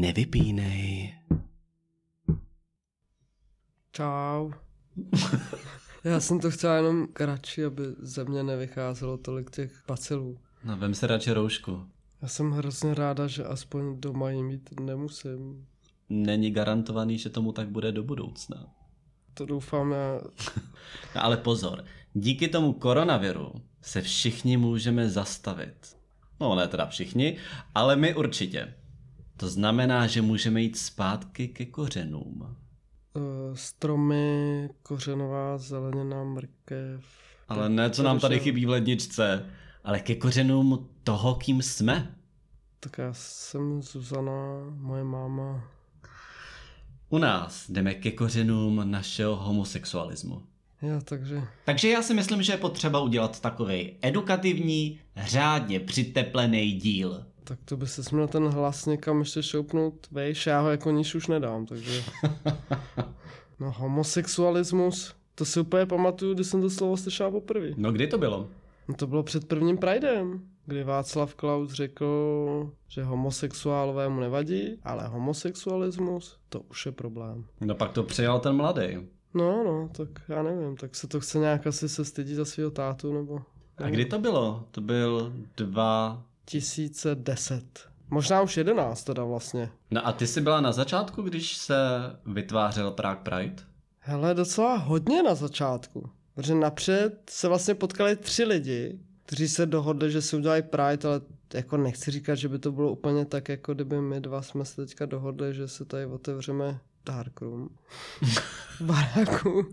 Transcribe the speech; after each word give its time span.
Nevypínej. 0.00 1.14
Čau. 3.92 4.50
Já 6.04 6.20
jsem 6.20 6.40
to 6.40 6.50
chtěl 6.50 6.72
jenom 6.72 7.06
kratší, 7.06 7.64
aby 7.64 7.82
ze 7.98 8.24
mě 8.24 8.42
nevycházelo 8.42 9.18
tolik 9.18 9.50
těch 9.50 9.82
bacilů. 9.88 10.38
No, 10.64 10.76
vem 10.76 10.94
se 10.94 11.06
radši 11.06 11.32
roušku. 11.32 11.86
Já 12.22 12.28
jsem 12.28 12.50
hrozně 12.50 12.94
ráda, 12.94 13.26
že 13.26 13.44
aspoň 13.44 14.00
doma 14.00 14.30
jí 14.30 14.42
mít 14.42 14.80
nemusím. 14.80 15.66
Není 16.08 16.50
garantovaný, 16.50 17.18
že 17.18 17.30
tomu 17.30 17.52
tak 17.52 17.68
bude 17.68 17.92
do 17.92 18.02
budoucna. 18.02 18.66
To 19.34 19.46
doufám 19.46 19.92
já. 19.92 20.20
No 21.14 21.24
ale 21.24 21.36
pozor, 21.36 21.84
díky 22.14 22.48
tomu 22.48 22.72
koronaviru 22.72 23.52
se 23.82 24.02
všichni 24.02 24.56
můžeme 24.56 25.08
zastavit. 25.08 25.96
No 26.40 26.54
ne 26.54 26.68
teda 26.68 26.86
všichni, 26.86 27.36
ale 27.74 27.96
my 27.96 28.14
určitě. 28.14 28.74
To 29.40 29.48
znamená, 29.48 30.06
že 30.06 30.22
můžeme 30.22 30.62
jít 30.62 30.78
zpátky 30.78 31.48
ke 31.48 31.66
kořenům. 31.66 32.56
Uh, 33.14 33.22
stromy, 33.54 34.68
kořenová 34.82 35.58
zelenina, 35.58 36.24
mrkev. 36.24 37.04
Ale 37.48 37.68
ne, 37.68 37.90
co 37.90 38.02
nám 38.02 38.20
tady 38.20 38.40
chybí 38.40 38.66
v 38.66 38.68
ledničce, 38.68 39.46
ale 39.84 40.00
ke 40.00 40.14
kořenům 40.14 40.88
toho, 41.04 41.34
kým 41.34 41.62
jsme. 41.62 42.14
Tak 42.80 42.98
já 42.98 43.12
jsem 43.12 43.82
Zuzana, 43.82 44.32
moje 44.70 45.04
máma. 45.04 45.64
U 47.08 47.18
nás 47.18 47.70
jdeme 47.70 47.94
ke 47.94 48.10
kořenům 48.10 48.90
našeho 48.90 49.36
homosexualismu. 49.36 50.42
Jo, 50.82 51.00
takže... 51.04 51.42
Takže 51.64 51.88
já 51.88 52.02
si 52.02 52.14
myslím, 52.14 52.42
že 52.42 52.52
je 52.52 52.56
potřeba 52.56 53.00
udělat 53.00 53.40
takový 53.40 53.92
edukativní, 54.02 55.00
řádně 55.16 55.80
přiteplený 55.80 56.72
díl. 56.72 57.26
Tak 57.44 57.58
to 57.64 57.76
by 57.76 57.86
se 57.86 58.02
měl 58.12 58.28
ten 58.28 58.48
hlas 58.48 58.86
někam 58.86 59.18
ještě 59.18 59.42
šoupnout 59.42 60.06
vejš, 60.10 60.46
já 60.46 60.60
ho 60.60 60.70
jako 60.70 60.90
níž 60.90 61.14
už 61.14 61.26
nedám, 61.26 61.66
takže... 61.66 62.02
No 63.60 63.70
homosexualismus, 63.76 65.14
to 65.34 65.44
si 65.44 65.60
úplně 65.60 65.86
pamatuju, 65.86 66.34
když 66.34 66.46
jsem 66.46 66.60
to 66.60 66.70
slovo 66.70 66.96
slyšel 66.96 67.30
poprvé. 67.30 67.70
No 67.76 67.92
kdy 67.92 68.06
to 68.06 68.18
bylo? 68.18 68.48
No 68.88 68.94
to 68.94 69.06
bylo 69.06 69.22
před 69.22 69.48
prvním 69.48 69.78
Pridem, 69.78 70.40
kdy 70.66 70.84
Václav 70.84 71.34
Klaus 71.34 71.72
řekl, 71.72 72.70
že 72.88 73.04
homosexuálové 73.04 74.08
mu 74.08 74.20
nevadí, 74.20 74.78
ale 74.82 75.08
homosexualismus, 75.08 76.38
to 76.48 76.60
už 76.60 76.86
je 76.86 76.92
problém. 76.92 77.44
No 77.60 77.74
pak 77.74 77.92
to 77.92 78.02
přijal 78.02 78.40
ten 78.40 78.56
mladý. 78.56 79.08
No, 79.34 79.64
no, 79.64 79.90
tak 79.96 80.08
já 80.28 80.42
nevím, 80.42 80.76
tak 80.76 80.94
se 80.94 81.08
to 81.08 81.20
chce 81.20 81.38
nějak 81.38 81.66
asi 81.66 81.88
se 81.88 82.04
stydit 82.04 82.36
za 82.36 82.44
svého 82.44 82.70
tátu, 82.70 83.12
nebo... 83.12 83.40
A 83.78 83.88
kdy 83.88 84.04
to 84.04 84.18
bylo? 84.18 84.64
To 84.70 84.80
byl 84.80 85.32
dva... 85.56 86.22
1010. 86.50 87.64
Možná 88.10 88.42
už 88.42 88.56
11 88.56 89.04
teda 89.04 89.24
vlastně. 89.24 89.70
No 89.90 90.06
a 90.06 90.12
ty 90.12 90.26
jsi 90.26 90.40
byla 90.40 90.60
na 90.60 90.72
začátku, 90.72 91.22
když 91.22 91.56
se 91.56 91.76
vytvářel 92.26 92.90
Prague 92.90 93.22
Pride? 93.22 93.62
Hele, 93.98 94.34
docela 94.34 94.76
hodně 94.76 95.22
na 95.22 95.34
začátku. 95.34 96.10
Protože 96.34 96.54
napřed 96.54 97.30
se 97.30 97.48
vlastně 97.48 97.74
potkali 97.74 98.16
tři 98.16 98.44
lidi, 98.44 98.98
kteří 99.26 99.48
se 99.48 99.66
dohodli, 99.66 100.10
že 100.10 100.22
si 100.22 100.36
udělají 100.36 100.62
Pride, 100.62 101.08
ale 101.08 101.20
jako 101.54 101.76
nechci 101.76 102.10
říkat, 102.10 102.34
že 102.34 102.48
by 102.48 102.58
to 102.58 102.72
bylo 102.72 102.92
úplně 102.92 103.24
tak, 103.24 103.48
jako 103.48 103.74
kdyby 103.74 104.00
my 104.00 104.20
dva 104.20 104.42
jsme 104.42 104.64
se 104.64 104.86
teďka 104.86 105.06
dohodli, 105.06 105.54
že 105.54 105.68
se 105.68 105.84
tady 105.84 106.06
otevřeme 106.06 106.78
Darkroom. 107.06 107.68
Baráku. 108.80 109.66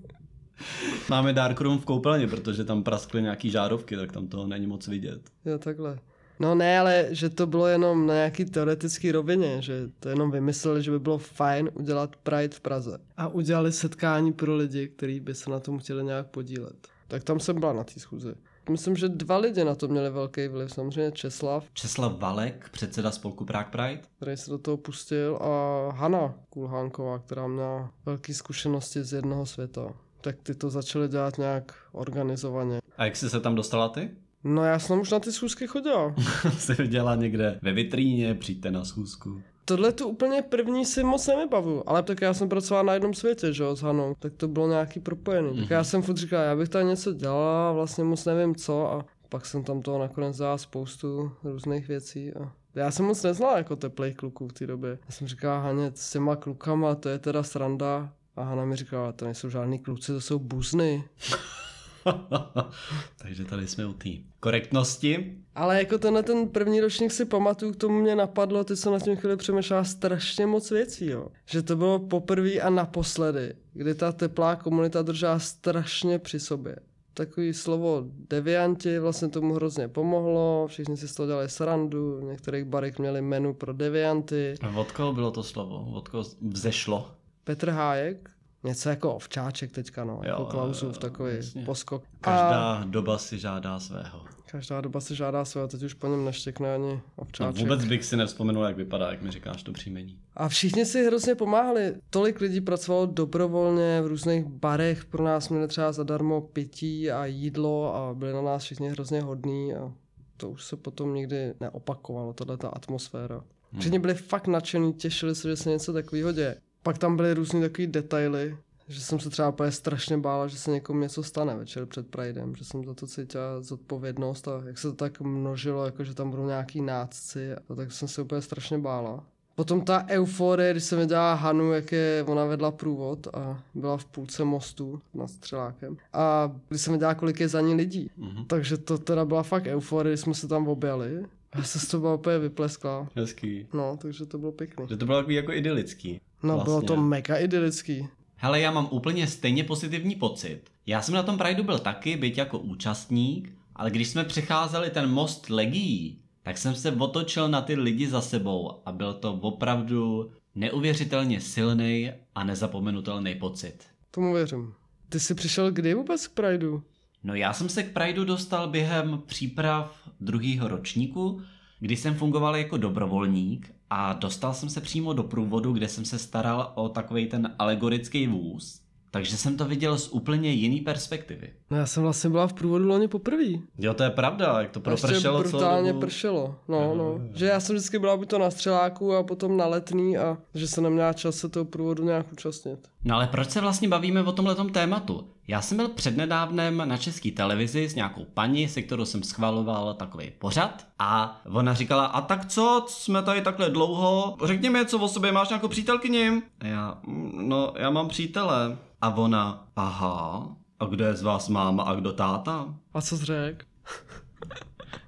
Máme 1.10 1.34
Darkroom 1.34 1.80
v 1.80 1.86
koupelně, 1.86 2.28
protože 2.28 2.64
tam 2.64 2.84
praskly 2.84 3.22
nějaký 3.22 3.50
žárovky, 3.50 3.96
tak 3.98 4.12
tam 4.12 4.28
toho 4.28 4.48
není 4.48 4.68
moc 4.68 4.88
vidět. 4.88 5.22
Jo, 5.46 5.58
takhle. 5.58 6.00
No 6.40 6.56
ne, 6.56 6.80
ale 6.80 7.08
že 7.10 7.30
to 7.30 7.48
bylo 7.48 7.68
jenom 7.68 8.08
na 8.08 8.14
nějaký 8.14 8.46
teoretický 8.46 9.12
rovině, 9.12 9.62
že 9.62 9.90
to 10.00 10.10
jenom 10.10 10.32
vymysleli, 10.32 10.84
že 10.84 10.92
by 10.92 11.00
bylo 11.00 11.18
fajn 11.18 11.70
udělat 11.74 12.16
Pride 12.16 12.56
v 12.56 12.60
Praze. 12.60 12.98
A 13.18 13.28
udělali 13.28 13.72
setkání 13.72 14.34
pro 14.34 14.56
lidi, 14.56 14.88
kteří 14.88 15.20
by 15.20 15.36
se 15.36 15.50
na 15.50 15.60
tom 15.60 15.80
chtěli 15.80 16.04
nějak 16.04 16.28
podílet. 16.28 16.88
Tak 17.08 17.24
tam 17.24 17.40
jsem 17.40 17.60
byla 17.60 17.74
na 17.74 17.84
té 17.84 18.00
schůzi. 18.00 18.34
Myslím, 18.70 18.96
že 18.96 19.10
dva 19.10 19.38
lidi 19.38 19.64
na 19.64 19.76
to 19.76 19.88
měli 19.88 20.10
velký 20.10 20.48
vliv. 20.48 20.74
Samozřejmě 20.74 21.12
Česlav, 21.12 21.66
Česlav 21.74 22.20
Valek, 22.20 22.70
předseda 22.72 23.12
spolku 23.12 23.46
Prague 23.46 23.72
Pride. 23.72 24.02
který 24.16 24.38
se 24.38 24.52
do 24.52 24.58
toho 24.58 24.78
pustil, 24.78 25.36
a 25.42 25.92
Hana 25.92 26.34
Kulhánková, 26.50 27.20
která 27.20 27.48
měla 27.48 27.92
velké 28.06 28.34
zkušenosti 28.34 29.04
z 29.04 29.14
jednoho 29.14 29.46
světa. 29.46 29.94
Tak 30.22 30.36
ty 30.44 30.56
to 30.56 30.70
začaly 30.70 31.08
dělat 31.08 31.38
nějak 31.38 31.76
organizovaně. 31.92 32.80
A 32.98 33.06
jak 33.06 33.16
jsi 33.16 33.30
se 33.30 33.40
tam 33.40 33.56
dostala 33.56 33.90
ty? 33.90 34.10
No 34.48 34.64
já 34.64 34.80
jsem 34.80 35.00
už 35.00 35.12
na 35.12 35.20
ty 35.20 35.32
schůzky 35.32 35.68
chodila. 35.68 36.16
jsi 36.58 36.74
viděla 36.74 37.16
někde 37.16 37.60
ve 37.62 37.72
vitríně, 37.72 38.36
přijďte 38.36 38.72
na 38.72 38.86
schůzku. 38.86 39.42
Tohle 39.66 39.92
tu 39.92 40.08
úplně 40.08 40.42
první 40.42 40.86
si 40.86 41.04
moc 41.04 41.28
nevybavu, 41.28 41.90
ale 41.90 42.04
tak 42.04 42.22
já 42.22 42.34
jsem 42.34 42.50
pracoval 42.50 42.84
na 42.84 42.94
jednom 42.94 43.14
světě, 43.14 43.54
že 43.54 43.64
jo, 43.64 43.76
s 43.76 43.82
Hanou, 43.82 44.16
tak 44.20 44.34
to 44.34 44.48
bylo 44.48 44.68
nějaký 44.68 45.00
propojený. 45.00 45.50
Mm-hmm. 45.50 45.60
Tak 45.60 45.70
já 45.70 45.84
jsem 45.84 46.02
furt 46.02 46.18
říkal, 46.18 46.44
já 46.44 46.56
bych 46.56 46.70
tady 46.70 46.86
něco 46.86 47.14
dělala, 47.14 47.72
vlastně 47.72 48.04
moc 48.04 48.26
nevím 48.26 48.56
co 48.56 48.92
a 48.92 49.06
pak 49.30 49.46
jsem 49.46 49.64
tam 49.64 49.82
toho 49.82 50.00
nakonec 50.00 50.38
dala 50.38 50.58
spoustu 50.58 51.32
různých 51.44 51.88
věcí 51.88 52.34
a 52.34 52.52
já 52.76 52.92
jsem 52.92 53.06
moc 53.06 53.24
neznal 53.24 53.58
jako 53.58 53.76
teplej 53.76 54.14
kluků 54.14 54.48
v 54.48 54.54
té 54.54 54.68
době. 54.68 54.90
Já 54.90 55.12
jsem 55.12 55.28
říkal 55.28 55.62
Haně, 55.62 55.92
s 55.96 56.12
těma 56.12 56.36
klukama, 56.36 56.96
to 56.96 57.10
je 57.10 57.20
teda 57.20 57.44
sranda. 57.44 58.14
A 58.36 58.44
Hana 58.44 58.66
mi 58.66 58.76
říkala, 58.76 59.12
to 59.12 59.26
nejsou 59.26 59.50
žádný 59.50 59.80
kluci, 59.80 60.12
to 60.12 60.22
jsou 60.22 60.40
buzny. 60.40 61.04
Takže 63.18 63.46
tady 63.46 63.68
jsme 63.68 63.86
u 63.86 63.94
té 63.94 64.10
korektnosti. 64.40 65.38
Ale 65.56 65.78
jako 65.78 65.98
tenhle 65.98 66.24
ten 66.24 66.48
první 66.48 66.82
ročník 66.82 67.12
si 67.12 67.26
pamatuju, 67.26 67.74
k 67.74 67.76
tomu 67.76 68.02
mě 68.02 68.16
napadlo, 68.16 68.64
ty 68.64 68.76
jsem 68.76 68.94
na 68.94 69.00
tím 69.00 69.16
chvíli 69.16 69.38
přemýšlela 69.38 69.84
strašně 69.84 70.46
moc 70.46 70.72
věcí, 70.72 71.06
jo. 71.06 71.28
Že 71.46 71.62
to 71.62 71.76
bylo 71.76 72.00
poprvé 72.00 72.54
a 72.54 72.70
naposledy, 72.70 73.54
kdy 73.74 73.96
ta 73.96 74.12
teplá 74.12 74.56
komunita 74.56 75.02
držela 75.02 75.40
strašně 75.40 76.20
při 76.20 76.40
sobě. 76.40 76.76
Takový 77.14 77.54
slovo 77.54 78.04
devianti 78.30 79.00
vlastně 79.00 79.28
tomu 79.28 79.54
hrozně 79.54 79.88
pomohlo, 79.88 80.68
všichni 80.68 80.98
si 80.98 81.08
z 81.08 81.14
toho 81.14 81.28
dělali 81.28 81.50
srandu, 81.50 82.18
v 82.18 82.24
některých 82.24 82.66
barech 82.66 83.00
měli 83.00 83.22
menu 83.22 83.54
pro 83.54 83.74
devianty. 83.74 84.56
A 84.62 84.78
od 84.78 84.92
koho 84.92 85.14
bylo 85.14 85.32
to 85.32 85.44
slovo? 85.44 85.92
Od 85.94 86.08
koho 86.08 86.24
vzešlo? 86.42 87.12
Petr 87.44 87.70
Hájek, 87.70 88.30
něco 88.64 88.90
jako 88.90 89.16
ovčáček 89.16 89.72
teďka, 89.72 90.04
no, 90.04 90.14
Jo, 90.14 90.30
jako 90.30 90.46
Klausův 90.46 90.98
takový 90.98 91.36
jasně. 91.36 91.66
poskok. 91.66 92.04
Každá 92.22 92.74
A 92.74 92.84
doba 92.86 93.18
si 93.18 93.40
žádá 93.40 93.80
svého. 93.80 94.22
každá 94.52 94.82
doba 94.82 95.02
si 95.02 95.16
žádá 95.16 95.46
své, 95.46 95.62
a 95.62 95.68
teď 95.68 95.84
už 95.84 95.94
po 95.94 96.08
něm 96.08 96.26
neštěkne 96.26 96.74
ani 96.74 96.92
No, 96.94 97.02
ovčáček. 97.16 97.62
vůbec 97.62 97.86
bych 97.86 98.06
si 98.06 98.18
nevzpomenul, 98.18 98.64
jak 98.64 98.78
vypadá, 98.78 99.12
jak 99.12 99.22
mi 99.22 99.32
říkáš 99.32 99.64
to 99.64 99.72
příjmení. 99.72 100.20
A 100.36 100.48
všichni 100.50 100.86
si 100.86 101.06
hrozně 101.06 101.36
pomáhali. 101.36 101.96
Tolik 102.10 102.42
lidí 102.42 102.62
pracovalo 102.62 103.06
dobrovolně 103.06 104.02
v 104.02 104.08
různých 104.08 104.46
barech, 104.46 105.06
pro 105.06 105.24
nás 105.24 105.50
měli 105.50 105.68
třeba 105.68 105.92
zadarmo 105.92 106.42
pití 106.42 107.12
a 107.12 107.26
jídlo 107.26 107.96
a 107.96 108.14
byli 108.14 108.34
na 108.34 108.42
nás 108.42 108.64
všichni 108.64 108.90
hrozně 108.90 109.22
hodní 109.22 109.74
a 109.76 109.94
to 110.38 110.50
už 110.50 110.64
se 110.64 110.76
potom 110.76 111.14
nikdy 111.14 111.54
neopakovalo, 111.60 112.34
tahle 112.34 112.58
ta 112.58 112.68
atmosféra. 112.70 113.44
Všichni 113.80 114.00
byli 114.00 114.14
fakt 114.14 114.48
nadšení, 114.48 114.94
těšili 114.94 115.36
se, 115.36 115.50
že 115.50 115.56
se 115.56 115.70
něco 115.70 115.94
takového 115.94 116.32
děje. 116.32 116.56
Pak 116.88 116.98
tam 116.98 117.16
byly 117.16 117.34
různé 117.34 117.62
takové 117.62 117.88
detaily, 117.88 118.58
že 118.88 119.02
jsem 119.02 119.20
se 119.20 119.30
třeba 119.30 119.50
úplně 119.50 119.72
strašně 119.72 120.18
bála, 120.18 120.48
že 120.48 120.58
se 120.58 120.72
někomu 120.72 121.00
něco 121.00 121.24
stane 121.24 121.56
večer 121.56 121.86
před 121.86 122.08
Pridem, 122.08 122.56
že 122.56 122.66
jsem 122.66 122.86
za 122.86 122.94
to 122.94 123.08
cítila 123.08 123.62
zodpovědnost 123.62 124.48
a 124.48 124.62
jak 124.66 124.78
se 124.78 124.88
to 124.88 124.94
tak 124.94 125.22
množilo, 125.22 125.86
jako 125.86 126.04
že 126.04 126.14
tam 126.14 126.30
budou 126.30 126.46
nějaký 126.46 126.82
nácci, 126.82 127.54
a 127.54 127.76
tak 127.76 127.92
jsem 127.92 128.08
se 128.08 128.22
úplně 128.22 128.42
strašně 128.42 128.78
bála. 128.78 129.24
Potom 129.56 129.82
ta 129.82 130.06
euforie, 130.10 130.72
když 130.72 130.84
jsem 130.84 131.00
viděla 131.00 131.34
Hanu, 131.34 131.72
jak 131.72 131.92
je, 131.92 132.24
ona 132.28 132.46
vedla 132.46 132.72
průvod 132.72 133.28
a 133.34 133.64
byla 133.76 133.98
v 133.98 134.06
půlce 134.06 134.44
mostu 134.44 135.02
nad 135.14 135.28
střelákem. 135.28 135.98
A 136.14 136.52
když 136.70 136.82
jsem 136.82 136.94
viděla, 136.94 137.16
kolik 137.16 137.40
je 137.40 137.48
za 137.48 137.62
ní 137.62 137.76
lidí. 137.76 138.12
Mhm. 138.18 138.46
Takže 138.46 138.78
to 138.78 138.98
teda 138.98 139.26
byla 139.26 139.44
fakt 139.44 139.68
euforie, 139.68 140.12
když 140.14 140.20
jsme 140.20 140.34
se 140.34 140.48
tam 140.48 140.68
objeli. 140.68 141.26
Já 141.56 141.64
se 141.64 141.80
z 141.80 141.88
toho 141.88 142.18
úplně 142.18 142.40
vypleskla. 142.40 143.08
Hezký. 143.16 143.68
No, 143.74 143.98
takže 144.02 144.26
to 144.26 144.38
bylo 144.38 144.52
pěkný. 144.52 144.86
Že 144.90 144.98
to 144.98 145.06
bylo 145.06 145.18
takový 145.18 145.36
jako 145.36 145.52
idylický. 145.54 146.22
No, 146.44 146.54
vlastně. 146.56 146.66
bylo 146.66 146.82
to 146.82 146.98
mega 146.98 147.38
idylický. 147.38 148.08
Hele, 148.36 148.60
já 148.60 148.72
mám 148.72 148.88
úplně 148.92 149.28
stejně 149.28 149.64
pozitivní 149.64 150.16
pocit. 150.16 150.62
Já 150.86 151.02
jsem 151.02 151.16
na 151.16 151.24
tom 151.24 151.38
Prideu 151.38 151.64
byl 151.64 151.80
taky, 151.80 152.18
byť 152.18 152.38
jako 152.38 152.60
účastník, 152.60 153.54
ale 153.76 153.92
když 153.92 154.08
jsme 154.08 154.24
přecházeli 154.24 154.90
ten 154.90 155.10
most 155.10 155.50
legií, 155.50 156.22
tak 156.44 156.58
jsem 156.58 156.76
se 156.76 156.92
otočil 156.92 157.50
na 157.50 157.62
ty 157.62 157.76
lidi 157.76 158.08
za 158.08 158.22
sebou 158.22 158.82
a 158.86 158.92
byl 158.92 159.14
to 159.14 159.34
opravdu 159.34 160.32
neuvěřitelně 160.56 161.42
silný 161.42 162.12
a 162.36 162.44
nezapomenutelný 162.44 163.36
pocit. 163.36 163.84
Tomu 164.12 164.34
věřím. 164.34 164.74
Ty 165.10 165.20
jsi 165.20 165.36
přišel 165.36 165.72
kdy 165.72 165.94
vůbec 165.94 166.28
k 166.28 166.34
Prideu? 166.34 166.82
No 167.24 167.36
já 167.36 167.54
jsem 167.54 167.70
se 167.70 167.84
k 167.84 167.94
Prideu 167.94 168.24
dostal 168.24 168.70
během 168.70 169.22
příprav 169.26 170.10
druhého 170.20 170.68
ročníku, 170.68 171.42
kdy 171.80 171.96
jsem 171.96 172.16
fungoval 172.16 172.56
jako 172.56 172.78
dobrovolník 172.78 173.74
a 173.90 174.14
dostal 174.14 174.54
jsem 174.54 174.70
se 174.70 174.82
přímo 174.82 175.14
do 175.14 175.24
průvodu, 175.24 175.72
kde 175.74 175.88
jsem 175.88 176.06
se 176.06 176.20
staral 176.20 176.72
o 176.76 176.90
takový 176.90 177.28
ten 177.28 177.56
alegorický 177.60 178.28
vůz. 178.28 178.82
takže 179.12 179.38
jsem 179.38 179.58
to 179.58 179.66
viděl 179.66 179.98
z 179.98 180.10
úplně 180.12 180.52
jiný 180.52 180.82
perspektivy. 180.82 181.50
No 181.72 181.78
já 181.78 181.86
jsem 181.86 182.04
vlastně 182.04 182.30
byla 182.30 182.48
v 182.48 182.54
průvodu 182.54 182.88
loni 182.88 183.08
poprvé. 183.08 183.44
Jo, 183.80 183.94
to 183.94 184.04
je 184.04 184.10
pravda, 184.10 184.62
jak 184.62 184.72
to 184.72 184.80
propršelo 184.80 185.12
Ještě 185.12 185.22
celou 185.22 185.40
brutálně 185.40 185.94
dobu. 185.94 186.00
pršelo. 186.02 186.56
No, 186.68 186.96
no. 186.96 187.20
Že 187.34 187.46
já 187.46 187.60
jsem 187.60 187.76
vždycky 187.76 188.00
byla 188.00 188.18
buď 188.18 188.30
to 188.30 188.40
na 188.40 188.52
střeláku 188.52 189.14
a 189.16 189.24
potom 189.24 189.58
na 189.58 189.66
letný 189.68 190.18
a 190.18 190.38
že 190.54 190.68
jsem 190.68 190.84
neměla 190.84 191.14
čas 191.14 191.36
se 191.36 191.50
toho 191.50 191.66
průvodu 191.66 192.04
nějak 192.04 192.32
účastnit. 192.34 192.80
No 193.08 193.16
ale 193.16 193.28
proč 193.28 193.50
se 193.50 193.62
vlastně 193.62 193.88
bavíme 193.88 194.24
o 194.24 194.32
tomhletom 194.32 194.70
tématu? 194.70 195.28
Já 195.48 195.62
jsem 195.62 195.78
byl 195.78 195.88
přednedávnem 195.90 196.84
na 196.86 196.98
české 196.98 197.32
televizi 197.32 197.90
s 197.90 197.96
nějakou 197.96 198.26
paní, 198.34 198.68
se 198.68 198.82
kterou 198.82 199.06
jsem 199.06 199.24
schvaloval 199.24 199.94
takový 199.94 200.32
pořad 200.40 200.88
a 201.00 201.42
ona 201.52 201.74
říkala, 201.74 202.06
a 202.06 202.22
tak 202.22 202.46
co, 202.46 202.86
jsme 202.88 203.24
tady 203.24 203.42
takhle 203.42 203.70
dlouho, 203.70 204.38
řekni 204.44 204.70
mi 204.70 204.80
něco 204.80 205.00
o 205.00 205.08
sobě, 205.08 205.32
máš 205.32 205.50
nějakou 205.50 205.68
přítelkyni? 205.68 206.42
A 206.60 206.68
já, 206.68 206.98
"Mm, 207.08 207.50
no 207.50 207.74
já 207.78 207.90
mám 207.90 208.08
přítele. 208.08 208.78
A 209.02 209.10
ona, 209.16 209.68
aha, 209.76 210.48
a 210.80 210.86
kdo 210.86 211.06
je 211.06 211.16
z 211.16 211.22
vás 211.22 211.50
máma 211.50 211.84
a 211.84 211.94
kdo 211.96 212.14
táta? 212.14 212.76
A 212.94 213.02
co 213.02 213.18
řekl? 213.18 213.66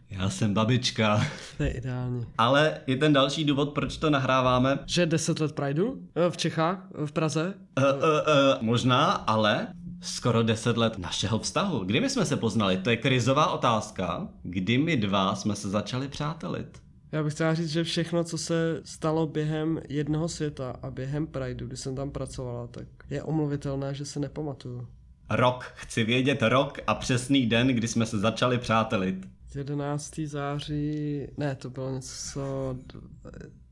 Já 0.09 0.29
jsem 0.29 0.53
babička. 0.53 1.27
To 1.57 1.63
je 1.63 1.69
ideální. 1.71 2.25
Ale 2.37 2.77
je 2.87 2.97
ten 2.97 3.13
další 3.13 3.45
důvod, 3.45 3.69
proč 3.73 3.97
to 3.97 4.09
nahráváme. 4.09 4.79
Že 4.85 5.05
10 5.05 5.39
let 5.39 5.51
Prideu? 5.55 5.95
Eh, 6.15 6.29
V 6.31 6.37
Čechách? 6.37 6.87
Eh, 7.03 7.05
V 7.07 7.11
Praze? 7.11 7.53
Uh, 7.77 7.83
uh, 7.83 7.89
uh, 7.93 8.61
možná, 8.61 9.05
ale 9.11 9.67
skoro 10.01 10.43
10 10.43 10.77
let 10.77 10.97
našeho 10.97 11.39
vztahu. 11.39 11.79
Kdy 11.79 12.01
my 12.01 12.09
jsme 12.09 12.25
se 12.25 12.37
poznali? 12.37 12.77
To 12.77 12.89
je 12.89 12.97
krizová 12.97 13.51
otázka. 13.51 14.27
Kdy 14.43 14.77
my 14.77 14.97
dva 14.97 15.35
jsme 15.35 15.55
se 15.55 15.69
začali 15.69 16.07
přátelit? 16.07 16.81
Já 17.11 17.23
bych 17.23 17.33
chtěla 17.33 17.53
říct, 17.53 17.69
že 17.69 17.83
všechno, 17.83 18.23
co 18.23 18.37
se 18.37 18.81
stalo 18.85 19.27
během 19.27 19.79
jednoho 19.89 20.27
světa 20.27 20.75
a 20.81 20.91
během 20.91 21.27
Prideu, 21.27 21.67
kdy 21.67 21.77
jsem 21.77 21.95
tam 21.95 22.11
pracovala, 22.11 22.67
tak 22.67 22.87
je 23.09 23.23
omluvitelné, 23.23 23.93
že 23.93 24.05
se 24.05 24.19
nepamatuju. 24.19 24.87
Rok. 25.29 25.71
Chci 25.75 26.03
vědět 26.03 26.41
rok 26.41 26.77
a 26.87 26.95
přesný 26.95 27.45
den, 27.45 27.67
kdy 27.67 27.87
jsme 27.87 28.05
se 28.05 28.19
začali 28.19 28.57
přátelit. 28.57 29.27
11. 29.55 30.19
září, 30.25 31.27
ne, 31.37 31.55
to 31.55 31.69
bylo 31.69 31.91
něco, 31.91 32.75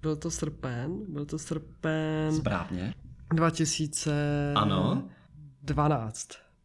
byl 0.02 0.16
to 0.16 0.32
srpen, 0.32 1.06
byl 1.08 1.26
to 1.26 1.40
srpen 1.40 2.36
Správně. 2.36 2.94
2012. 3.34 4.58
Ano. 4.58 5.04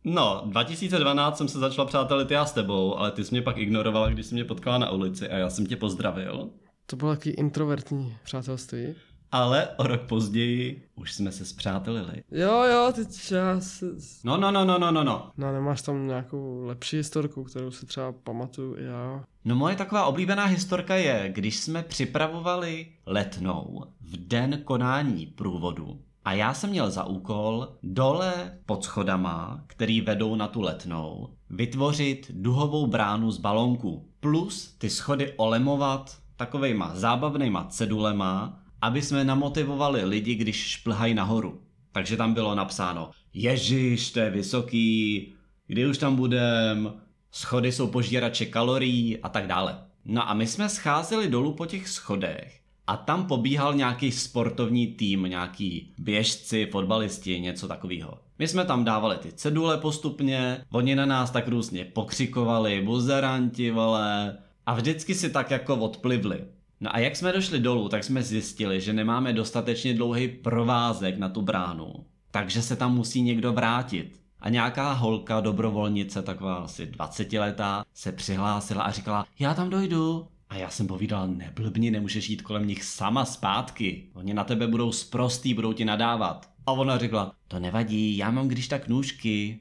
No, 0.04 0.42
2012 0.46 1.38
jsem 1.38 1.48
se 1.48 1.58
začal 1.58 1.86
přátelit 1.86 2.30
já 2.30 2.46
s 2.46 2.52
tebou, 2.52 2.96
ale 2.96 3.10
ty 3.10 3.24
jsi 3.24 3.34
mě 3.34 3.42
pak 3.42 3.56
ignorovala, 3.56 4.08
když 4.08 4.26
jsi 4.26 4.34
mě 4.34 4.44
potkala 4.44 4.78
na 4.78 4.90
ulici 4.90 5.28
a 5.28 5.36
já 5.36 5.50
jsem 5.50 5.66
tě 5.66 5.76
pozdravil. 5.76 6.50
To 6.86 6.96
bylo 6.96 7.10
takový 7.16 7.34
introvertní 7.34 8.16
přátelství. 8.24 8.94
Ale 9.32 9.69
o 9.69 9.82
rok 9.82 10.00
později 10.00 10.88
už 10.94 11.12
jsme 11.12 11.32
se 11.32 11.44
zpřátelili. 11.44 12.23
Jo, 12.31 12.62
jo, 12.62 12.93
teď 12.94 13.31
já 13.31 13.61
si... 13.61 13.84
No, 14.25 14.37
no, 14.37 14.50
no, 14.50 14.64
no, 14.64 14.79
no, 14.79 14.90
no, 14.90 15.05
no. 15.05 15.31
No, 15.37 15.52
nemáš 15.52 15.82
tam 15.82 16.06
nějakou 16.06 16.64
lepší 16.64 16.96
historku, 16.96 17.44
kterou 17.44 17.70
si 17.70 17.87
třeba 17.87 18.12
pamatuju 18.12 18.76
i 18.76 18.84
já. 18.84 19.25
No 19.44 19.56
moje 19.56 19.76
taková 19.76 20.05
oblíbená 20.05 20.44
historka 20.44 20.94
je, 20.94 21.29
když 21.34 21.56
jsme 21.56 21.82
připravovali 21.82 22.87
letnou 23.06 23.84
v 24.00 24.17
den 24.17 24.62
konání 24.64 25.26
průvodu 25.26 26.00
a 26.25 26.32
já 26.32 26.55
jsem 26.55 26.70
měl 26.70 26.90
za 26.90 27.05
úkol 27.05 27.69
dole 27.82 28.58
pod 28.67 28.84
schodama, 28.84 29.64
který 29.67 30.00
vedou 30.00 30.34
na 30.34 30.49
tu 30.49 30.61
letnou, 30.61 31.29
vytvořit 31.50 32.31
duhovou 32.34 32.87
bránu 32.87 33.31
z 33.31 33.38
balonku. 33.38 34.08
Plus 34.20 34.75
ty 34.79 34.90
schody 34.90 35.32
olemovat 35.37 36.17
takovejma 36.37 36.94
zábavnýma 36.94 37.64
cedulema, 37.64 38.61
aby 38.82 39.02
jsme 39.02 39.25
namotivovali 39.25 40.05
lidi, 40.05 40.34
když 40.34 40.56
šplhají 40.56 41.14
nahoru. 41.14 41.61
Takže 41.93 42.17
tam 42.17 42.34
bylo 42.34 42.55
napsáno, 42.55 43.11
Ježíš, 43.34 44.11
to 44.11 44.20
je 44.20 44.31
vysoký, 44.31 45.32
kdy 45.67 45.87
už 45.87 45.99
tam 45.99 46.17
budem, 46.17 46.93
schody 47.31 47.73
jsou 47.73 47.87
požírače 47.87 48.46
kalorií 48.46 49.19
a 49.19 49.29
tak 49.29 49.46
dále. 49.46 49.79
No 50.05 50.31
a 50.31 50.34
my 50.34 50.46
jsme 50.46 50.69
scházeli 50.69 51.29
dolů 51.29 51.55
po 51.55 51.67
těch 51.67 51.88
schodech 51.88 52.61
a 52.87 52.96
tam 52.96 53.26
pobíhal 53.26 53.75
nějaký 53.75 54.12
sportovní 54.12 54.87
tým, 54.87 55.23
nějaký 55.23 55.94
běžci, 55.99 56.67
fotbalisti, 56.67 57.40
něco 57.40 57.69
takového. 57.69 58.19
My 58.38 58.49
jsme 58.49 58.64
tam 58.64 58.84
dávali 58.84 59.17
ty 59.17 59.32
cedule 59.32 59.79
postupně, 59.79 60.64
oni 60.73 60.94
na 60.94 61.06
nás 61.06 61.31
tak 61.31 61.49
různě 61.49 61.84
pokřikovali, 61.84 62.82
buzeranti, 62.82 63.70
vole, 63.70 64.38
a 64.67 64.75
vždycky 64.75 65.14
si 65.14 65.31
tak 65.31 65.50
jako 65.50 65.76
odplivli. 65.76 66.44
No 66.82 66.94
a 66.94 66.99
jak 66.99 67.17
jsme 67.17 67.32
došli 67.32 67.61
dolů, 67.61 67.88
tak 67.88 68.05
jsme 68.05 68.23
zjistili, 68.23 68.81
že 68.81 68.93
nemáme 68.93 69.32
dostatečně 69.32 69.94
dlouhý 69.94 70.29
provázek 70.29 71.19
na 71.19 71.29
tu 71.29 71.43
bránu. 71.43 71.93
Takže 72.31 72.62
se 72.62 72.76
tam 72.76 72.94
musí 72.94 73.23
někdo 73.23 73.52
vrátit. 73.52 74.20
A 74.40 74.49
nějaká 74.49 74.93
holka, 74.93 75.40
dobrovolnice, 75.40 76.23
taková 76.23 76.55
asi 76.55 76.87
20 76.87 77.32
letá, 77.32 77.84
se 77.94 78.12
přihlásila 78.12 78.82
a 78.82 78.90
říkala, 78.90 79.26
já 79.38 79.55
tam 79.55 79.70
dojdu. 79.70 80.26
A 80.50 80.56
já 80.56 80.70
jsem 80.70 80.87
povídal, 80.87 81.29
neblbni, 81.29 81.90
nemůžeš 81.90 82.29
jít 82.29 82.43
kolem 82.43 82.67
nich 82.67 82.84
sama 82.84 83.25
zpátky. 83.25 84.08
Oni 84.14 84.34
na 84.34 84.44
tebe 84.44 84.67
budou 84.67 84.93
sprostý, 84.93 85.55
budou 85.55 85.73
ti 85.73 85.84
nadávat. 85.84 86.50
A 86.67 86.73
ona 86.73 86.99
řekla, 86.99 87.32
to 87.49 87.61
nevadí, 87.61 88.17
já 88.17 88.31
mám 88.31 88.49
když 88.49 88.69
tak 88.69 88.88
nůžky. 88.88 89.61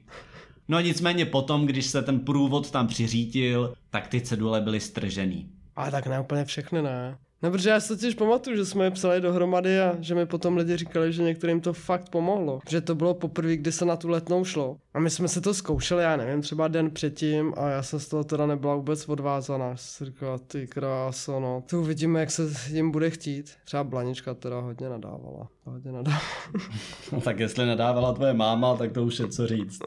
No 0.68 0.80
nicméně 0.80 1.26
potom, 1.26 1.66
když 1.66 1.86
se 1.86 2.02
ten 2.02 2.20
průvod 2.20 2.70
tam 2.70 2.86
přiřítil, 2.86 3.74
tak 3.90 4.08
ty 4.08 4.20
cedule 4.20 4.60
byly 4.60 4.80
stržený. 4.80 5.61
Ale 5.76 5.90
tak 5.90 6.06
ne 6.06 6.20
úplně 6.20 6.44
všechny, 6.44 6.82
ne. 6.82 7.18
No, 7.42 7.50
protože 7.50 7.70
já 7.70 7.80
si 7.80 7.88
totiž 7.88 8.14
pamatuju, 8.14 8.56
že 8.56 8.64
jsme 8.66 8.84
je 8.84 8.90
psali 8.90 9.20
dohromady 9.20 9.80
a 9.80 9.96
že 10.00 10.14
mi 10.14 10.26
potom 10.26 10.56
lidi 10.56 10.76
říkali, 10.76 11.12
že 11.12 11.22
některým 11.22 11.60
to 11.60 11.72
fakt 11.72 12.08
pomohlo. 12.08 12.60
Že 12.68 12.80
to 12.80 12.94
bylo 12.94 13.14
poprvé, 13.14 13.56
kdy 13.56 13.72
se 13.72 13.84
na 13.84 13.96
tu 13.96 14.08
letnou 14.08 14.44
šlo. 14.44 14.76
A 14.94 15.00
my 15.00 15.10
jsme 15.10 15.28
se 15.28 15.40
to 15.40 15.54
zkoušeli, 15.54 16.02
já 16.02 16.16
nevím, 16.16 16.42
třeba 16.42 16.68
den 16.68 16.90
předtím 16.90 17.54
a 17.56 17.68
já 17.68 17.82
jsem 17.82 18.00
z 18.00 18.08
toho 18.08 18.24
teda 18.24 18.46
nebyla 18.46 18.74
vůbec 18.74 19.08
odvázaná. 19.08 19.76
Jsem 19.76 20.06
říkala, 20.06 20.38
ty 20.38 20.66
kráso, 20.66 21.40
no. 21.40 21.62
To 21.66 21.80
uvidíme, 21.80 22.20
jak 22.20 22.30
se 22.30 22.42
jim 22.68 22.90
bude 22.90 23.10
chtít. 23.10 23.52
Třeba 23.64 23.84
Blanička 23.84 24.34
teda 24.34 24.60
hodně 24.60 24.88
nadávala. 24.88 25.48
Hodně 25.64 25.92
nadávala. 25.92 26.22
No 27.12 27.20
tak 27.20 27.38
jestli 27.38 27.66
nadávala 27.66 28.12
tvoje 28.12 28.32
máma, 28.34 28.76
tak 28.76 28.92
to 28.92 29.04
už 29.04 29.18
je 29.18 29.28
co 29.28 29.46
říct. 29.46 29.78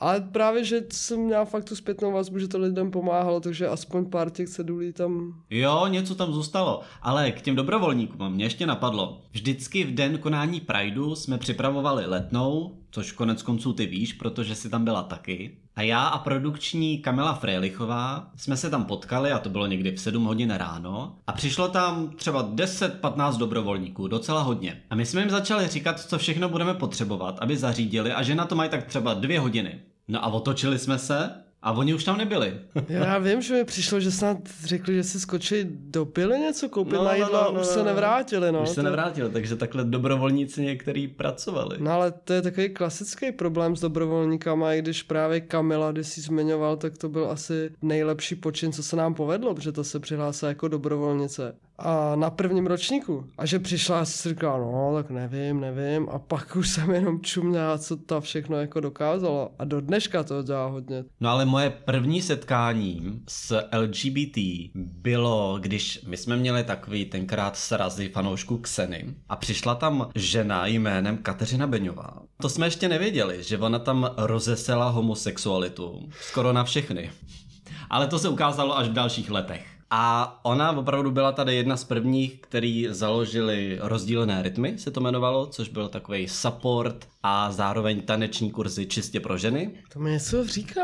Ale 0.00 0.20
právě, 0.20 0.64
že 0.64 0.82
jsem 0.92 1.20
měla 1.20 1.44
fakt 1.44 1.64
tu 1.64 1.76
zpětnou 1.76 2.12
vazbu, 2.12 2.38
že 2.38 2.48
to 2.48 2.58
lidem 2.58 2.90
pomáhalo, 2.90 3.40
takže 3.40 3.68
aspoň 3.68 4.10
pár 4.10 4.30
těch 4.30 4.48
cedulí 4.48 4.92
tam 4.92 5.42
Jo, 5.50 5.86
něco 5.86 6.14
tam 6.14 6.32
zůstalo, 6.32 6.80
ale 7.02 7.32
k 7.32 7.40
těm 7.40 7.56
dobrovolníkům 7.56 8.32
mě 8.32 8.44
ještě 8.44 8.66
napadlo. 8.66 9.22
Vždycky 9.32 9.84
v 9.84 9.94
den 9.94 10.18
konání 10.18 10.60
Prideu 10.60 11.14
jsme 11.14 11.38
připravovali 11.38 12.06
letnou, 12.06 12.78
což 12.90 13.12
konec 13.12 13.42
konců 13.42 13.72
ty 13.72 13.86
víš, 13.86 14.12
protože 14.12 14.54
si 14.54 14.70
tam 14.70 14.84
byla 14.84 15.02
taky. 15.02 15.56
A 15.76 15.82
já 15.82 16.06
a 16.06 16.18
produkční 16.18 16.98
Kamila 16.98 17.34
Frejlichová 17.34 18.30
jsme 18.36 18.56
se 18.56 18.70
tam 18.70 18.84
potkali 18.84 19.32
a 19.32 19.38
to 19.38 19.50
bylo 19.50 19.66
někdy 19.66 19.92
v 19.92 20.00
7 20.00 20.24
hodin 20.24 20.50
ráno 20.50 21.16
a 21.26 21.32
přišlo 21.32 21.68
tam 21.68 22.10
třeba 22.16 22.48
10-15 22.48 23.36
dobrovolníků, 23.36 24.08
docela 24.08 24.42
hodně. 24.42 24.82
A 24.90 24.94
my 24.94 25.06
jsme 25.06 25.20
jim 25.20 25.30
začali 25.30 25.68
říkat, 25.68 26.00
co 26.00 26.18
všechno 26.18 26.48
budeme 26.48 26.74
potřebovat, 26.74 27.38
aby 27.40 27.56
zařídili 27.56 28.12
a 28.12 28.22
že 28.22 28.34
na 28.34 28.44
to 28.44 28.54
mají 28.54 28.70
tak 28.70 28.84
třeba 28.84 29.14
dvě 29.14 29.40
hodiny. 29.40 29.80
No 30.08 30.24
a 30.24 30.26
otočili 30.26 30.78
jsme 30.78 30.98
se 30.98 31.45
a 31.62 31.72
oni 31.72 31.94
už 31.94 32.04
tam 32.04 32.18
nebyli. 32.18 32.54
Já 32.88 33.18
vím, 33.18 33.42
že 33.42 33.54
mi 33.54 33.64
přišlo, 33.64 34.00
že 34.00 34.10
snad 34.10 34.36
řekli, 34.64 34.94
že 34.94 35.04
si 35.04 35.20
skočí 35.20 35.56
do 35.70 36.04
pily 36.06 36.38
něco 36.38 36.68
koupit 36.68 36.92
No, 36.94 37.04
na 37.04 37.10
no, 37.10 37.16
jídlo 37.16 37.32
no, 37.32 37.40
a 37.48 37.52
no, 37.52 37.60
už 37.60 37.66
no, 37.66 37.72
se 37.72 37.78
no. 37.78 37.84
nevrátili, 37.84 38.52
no. 38.52 38.62
už 38.62 38.68
se 38.68 38.74
To- 38.74 38.82
nevrátil, 38.82 39.30
takže 39.30 39.56
takhle 39.56 39.84
dobrovolníci 39.84 40.62
některý 40.62 41.08
pracovali. 41.08 41.76
No 41.80 41.90
ale 41.92 42.12
to 42.12 42.32
je 42.32 42.42
takový 42.42 42.68
klasický 42.68 43.32
problém 43.32 43.76
s 43.76 43.80
dobrovolníkama, 43.80 44.72
i 44.74 44.82
když 44.82 45.02
právě 45.02 45.40
Kamila, 45.40 45.92
když 45.92 46.06
jsi 46.08 46.20
zmiňoval, 46.20 46.76
tak 46.76 46.98
to 46.98 47.08
byl 47.08 47.30
asi 47.30 47.70
nejlepší 47.82 48.34
počin, 48.34 48.72
co 48.72 48.82
se 48.82 48.96
nám 48.96 49.14
povedlo, 49.14 49.54
protože 49.54 49.72
to 49.72 49.84
se 49.84 50.00
přihlásila 50.00 50.48
jako 50.48 50.68
dobrovolnice. 50.68 51.56
A 51.78 52.16
na 52.16 52.30
prvním 52.30 52.66
ročníku. 52.66 53.26
A 53.38 53.46
že 53.46 53.58
přišla 53.58 54.00
a 54.00 54.04
si 54.04 54.28
říkala, 54.28 54.58
no 54.58 54.92
tak 54.94 55.10
nevím, 55.10 55.60
nevím. 55.60 56.08
A 56.08 56.18
pak 56.18 56.56
už 56.56 56.68
jsem 56.68 56.90
jenom 56.90 57.20
čuměla, 57.20 57.78
co 57.78 57.96
ta 57.96 58.20
všechno 58.20 58.56
jako 58.56 58.80
dokázala. 58.80 59.48
A 59.58 59.64
do 59.64 59.80
dneška 59.80 60.22
to 60.22 60.42
dělá 60.42 60.66
hodně. 60.66 61.04
No 61.20 61.30
ale 61.30 61.44
moje 61.44 61.70
první 61.70 62.22
setkání 62.22 63.22
s 63.28 63.60
LGBT 63.78 64.38
bylo, 64.74 65.58
když 65.60 66.00
my 66.06 66.16
jsme 66.16 66.36
měli 66.36 66.64
takový 66.64 67.04
tenkrát 67.04 67.56
srazy 67.56 68.08
fanoušku 68.08 68.58
Xeny 68.58 69.14
a 69.28 69.36
přišla 69.36 69.74
tam 69.74 70.10
žena 70.14 70.66
jménem 70.66 71.18
Kateřina 71.18 71.66
Beňová. 71.66 72.22
To 72.42 72.48
jsme 72.48 72.66
ještě 72.66 72.88
nevěděli, 72.88 73.42
že 73.42 73.58
ona 73.58 73.78
tam 73.78 74.10
rozesela 74.16 74.88
homosexualitu 74.88 76.08
skoro 76.20 76.52
na 76.52 76.64
všechny. 76.64 77.10
Ale 77.90 78.06
to 78.06 78.18
se 78.18 78.28
ukázalo 78.28 78.78
až 78.78 78.88
v 78.88 78.92
dalších 78.92 79.30
letech. 79.30 79.75
A 79.90 80.38
ona 80.42 80.72
opravdu 80.72 81.10
byla 81.10 81.32
tady 81.32 81.54
jedna 81.54 81.76
z 81.76 81.84
prvních, 81.84 82.40
který 82.40 82.86
založili 82.90 83.78
rozdílné 83.82 84.42
rytmy, 84.42 84.78
se 84.78 84.90
to 84.90 85.00
jmenovalo, 85.00 85.46
což 85.46 85.68
byl 85.68 85.88
takový 85.88 86.28
support 86.28 87.08
a 87.22 87.52
zároveň 87.52 88.02
taneční 88.02 88.50
kurzy 88.50 88.86
čistě 88.86 89.20
pro 89.20 89.38
ženy. 89.38 89.70
To 89.92 89.98
mi 89.98 90.10
něco 90.10 90.46
říká. 90.46 90.80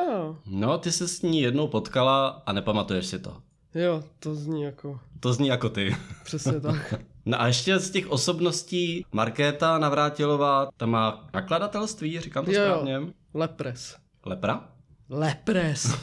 No, 0.47 0.79
ty 0.79 0.93
se 0.93 1.09
s 1.09 1.23
ní 1.23 1.41
jednou 1.41 1.69
potkala 1.69 2.43
a 2.47 2.53
nepamatuješ 2.53 3.07
si 3.07 3.19
to. 3.19 3.37
Jo, 3.75 4.03
to 4.19 4.35
zní 4.35 4.63
jako, 4.63 5.01
To 5.21 5.33
zní 5.33 5.49
jako 5.49 5.69
ty. 5.69 5.97
přesně 6.25 6.61
tak. 6.61 6.95
No 7.27 7.41
a 7.41 7.47
ještě 7.47 7.79
z 7.79 7.91
těch 7.91 8.11
osobností 8.11 9.07
Markéta 9.13 9.79
Navrátilová, 9.79 10.69
ta 10.77 10.87
má 10.87 11.29
nakladatelství, 11.35 12.21
říkám 12.21 12.45
to 12.45 12.51
Jo, 12.51 12.57
správně. 12.65 13.01
Lepres. 13.35 13.97
Lepra? 14.25 14.69
Lepres. 15.11 15.95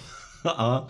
a 0.45 0.51
A 0.51 0.87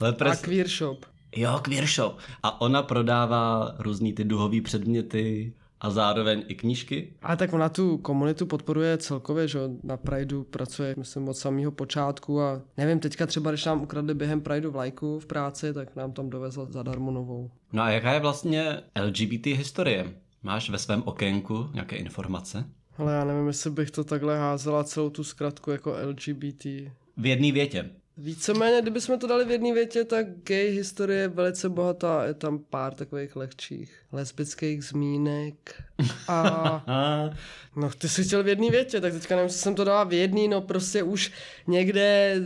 Lepres. 0.00 0.40
queer 0.40 0.68
shop. 0.68 1.04
Jo, 1.36 1.60
queer 1.62 1.86
shop. 1.86 2.18
A 2.42 2.60
ona 2.60 2.82
prodává 2.82 3.74
různý 3.78 4.12
ty 4.12 4.24
duhový 4.24 4.60
předměty 4.60 5.52
a 5.80 5.90
zároveň 5.90 6.44
i 6.48 6.54
knížky. 6.54 7.12
A 7.22 7.36
tak 7.36 7.52
ona 7.52 7.68
tu 7.68 7.98
komunitu 7.98 8.46
podporuje 8.46 8.98
celkově, 8.98 9.48
že 9.48 9.58
na 9.82 9.96
Prideu 9.96 10.44
pracuje, 10.44 10.94
myslím, 10.98 11.28
od 11.28 11.34
samého 11.34 11.72
počátku 11.72 12.40
a 12.40 12.62
nevím, 12.76 13.00
teďka 13.00 13.26
třeba, 13.26 13.50
když 13.50 13.64
nám 13.64 13.82
ukradli 13.82 14.14
během 14.14 14.40
Prideu 14.40 14.70
vlajku 14.70 15.18
v 15.18 15.26
práci, 15.26 15.72
tak 15.74 15.96
nám 15.96 16.12
tam 16.12 16.30
dovezla 16.30 16.66
zadarmo 16.70 17.10
novou. 17.10 17.50
No 17.72 17.82
a 17.82 17.90
jaká 17.90 18.12
je 18.12 18.20
vlastně 18.20 18.82
LGBT 19.02 19.46
historie? 19.46 20.14
Máš 20.42 20.70
ve 20.70 20.78
svém 20.78 21.02
okénku 21.06 21.70
nějaké 21.74 21.96
informace? 21.96 22.64
Ale 22.98 23.14
já 23.14 23.24
nevím, 23.24 23.46
jestli 23.46 23.70
bych 23.70 23.90
to 23.90 24.04
takhle 24.04 24.38
házela 24.38 24.84
celou 24.84 25.10
tu 25.10 25.24
zkratku 25.24 25.70
jako 25.70 25.94
LGBT. 26.06 26.64
V 27.16 27.26
jedné 27.26 27.52
větě. 27.52 27.90
Víceméně, 28.20 28.82
kdybychom 28.82 29.18
to 29.18 29.26
dali 29.26 29.44
v 29.44 29.50
jedné 29.50 29.74
větě, 29.74 30.04
tak 30.04 30.26
gay 30.44 30.70
historie 30.70 31.20
je 31.20 31.28
velice 31.28 31.68
bohatá. 31.68 32.24
Je 32.24 32.34
tam 32.34 32.58
pár 32.58 32.94
takových 32.94 33.36
lehčích 33.36 33.98
lesbických 34.12 34.84
zmínek. 34.84 35.82
A 36.28 36.84
no, 37.76 37.90
ty 37.90 38.08
jsi 38.08 38.24
chtěl 38.24 38.42
v 38.42 38.48
jedné 38.48 38.70
větě, 38.70 39.00
tak 39.00 39.12
teďka 39.12 39.36
nevím, 39.36 39.46
jestli 39.46 39.60
jsem 39.60 39.74
to 39.74 39.84
dala 39.84 40.04
v 40.04 40.12
jedné, 40.12 40.48
no 40.48 40.60
prostě 40.60 41.02
už 41.02 41.32
někde, 41.66 42.36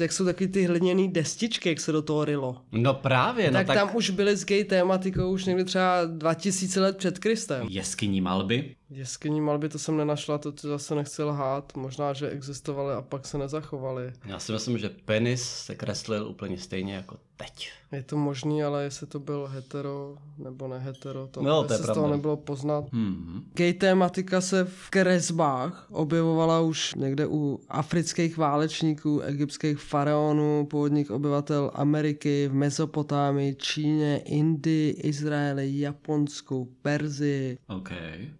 jak 0.00 0.12
jsou 0.12 0.24
taky 0.24 0.48
ty 0.48 0.64
hliněné 0.64 1.08
destičky, 1.08 1.68
jak 1.68 1.80
se 1.80 1.92
do 1.92 2.02
toho 2.02 2.24
rylo. 2.24 2.62
no 2.72 2.94
právě, 2.94 3.46
no 3.46 3.52
tak, 3.52 3.66
tak, 3.66 3.76
tam 3.76 3.96
už 3.96 4.10
byly 4.10 4.36
s 4.36 4.44
gay 4.44 4.64
tématikou 4.64 5.30
už 5.30 5.44
někdy 5.44 5.64
třeba 5.64 6.04
2000 6.04 6.80
let 6.80 6.96
před 6.96 7.18
Kristem. 7.18 7.66
jeskyní 7.70 8.20
malby. 8.20 8.74
Jeskyní 8.92 9.40
malby 9.40 9.68
to 9.68 9.78
jsem 9.78 9.96
nenašla, 9.96 10.38
to 10.38 10.52
ty 10.52 10.66
zase 10.66 10.94
nechci 10.94 11.22
lhát. 11.22 11.76
Možná, 11.76 12.12
že 12.12 12.30
existovaly 12.30 12.94
a 12.94 13.02
pak 13.02 13.26
se 13.26 13.38
nezachovaly. 13.38 14.12
Já 14.24 14.38
si 14.38 14.52
myslím, 14.52 14.78
že 14.78 14.88
penis 14.88 15.42
se 15.42 15.74
kreslil 15.74 16.28
úplně 16.28 16.58
stejně 16.58 16.94
jako 16.94 17.16
teď. 17.36 17.72
Je 17.92 18.02
to 18.02 18.16
možný, 18.16 18.62
ale 18.62 18.84
jestli 18.84 19.06
to 19.06 19.20
byl 19.20 19.46
hetero 19.52 20.14
nebo 20.38 20.68
nehetero, 20.68 21.26
to, 21.26 21.42
No, 21.42 21.64
to 21.64 21.72
je 21.72 21.78
se 21.78 21.84
z 21.84 21.86
toho 21.86 22.10
nebylo 22.10 22.36
poznat. 22.36 22.84
Hmm. 22.92 23.42
Gay 23.54 23.72
tématika 23.72 24.40
se 24.40 24.64
v 24.64 24.90
kresbách 24.90 25.86
objevovala 25.90 26.60
už 26.60 26.94
někde 26.94 27.26
u 27.26 27.60
afrických 27.68 28.36
válečníků, 28.36 29.20
egyptských 29.20 29.78
faraonů, 29.78 30.66
původních 30.70 31.10
obyvatel 31.10 31.70
Ameriky, 31.74 32.48
v 32.48 32.54
Mezopotámii, 32.54 33.54
Číně, 33.54 34.18
Indii, 34.24 34.90
Izraeli, 34.90 35.78
Japonsku, 35.78 36.68
Perzii. 36.82 37.58
OK. 37.68 37.90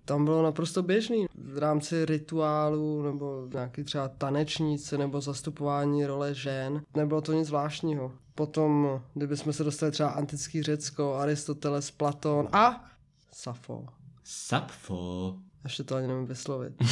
Tam 0.05 0.25
bylo 0.25 0.43
naprosto 0.43 0.83
běžný 0.83 1.27
v 1.35 1.59
rámci 1.59 2.05
rituálu 2.05 3.03
nebo 3.03 3.49
nějaký 3.53 3.85
třeba 3.85 4.09
tanečníci 4.09 4.99
nebo 4.99 5.21
zastupování 5.21 6.07
role 6.07 6.35
žen. 6.35 6.83
Nebylo 6.97 7.21
to 7.21 7.33
nic 7.33 7.47
zvláštního. 7.47 8.13
Potom, 8.35 9.01
kdybychom 9.15 9.53
se 9.53 9.65
dostali 9.65 9.93
třeba 9.93 10.09
antický 10.09 10.63
Řecko, 10.63 11.15
Aristoteles, 11.15 11.91
Platón 11.91 12.49
a 12.53 12.85
Safo. 13.33 13.87
Sapfo. 14.25 15.37
Ještě 15.65 15.83
to 15.85 15.97
ani 15.97 16.07
nevím 16.07 16.27
vyslovit. 16.27 16.73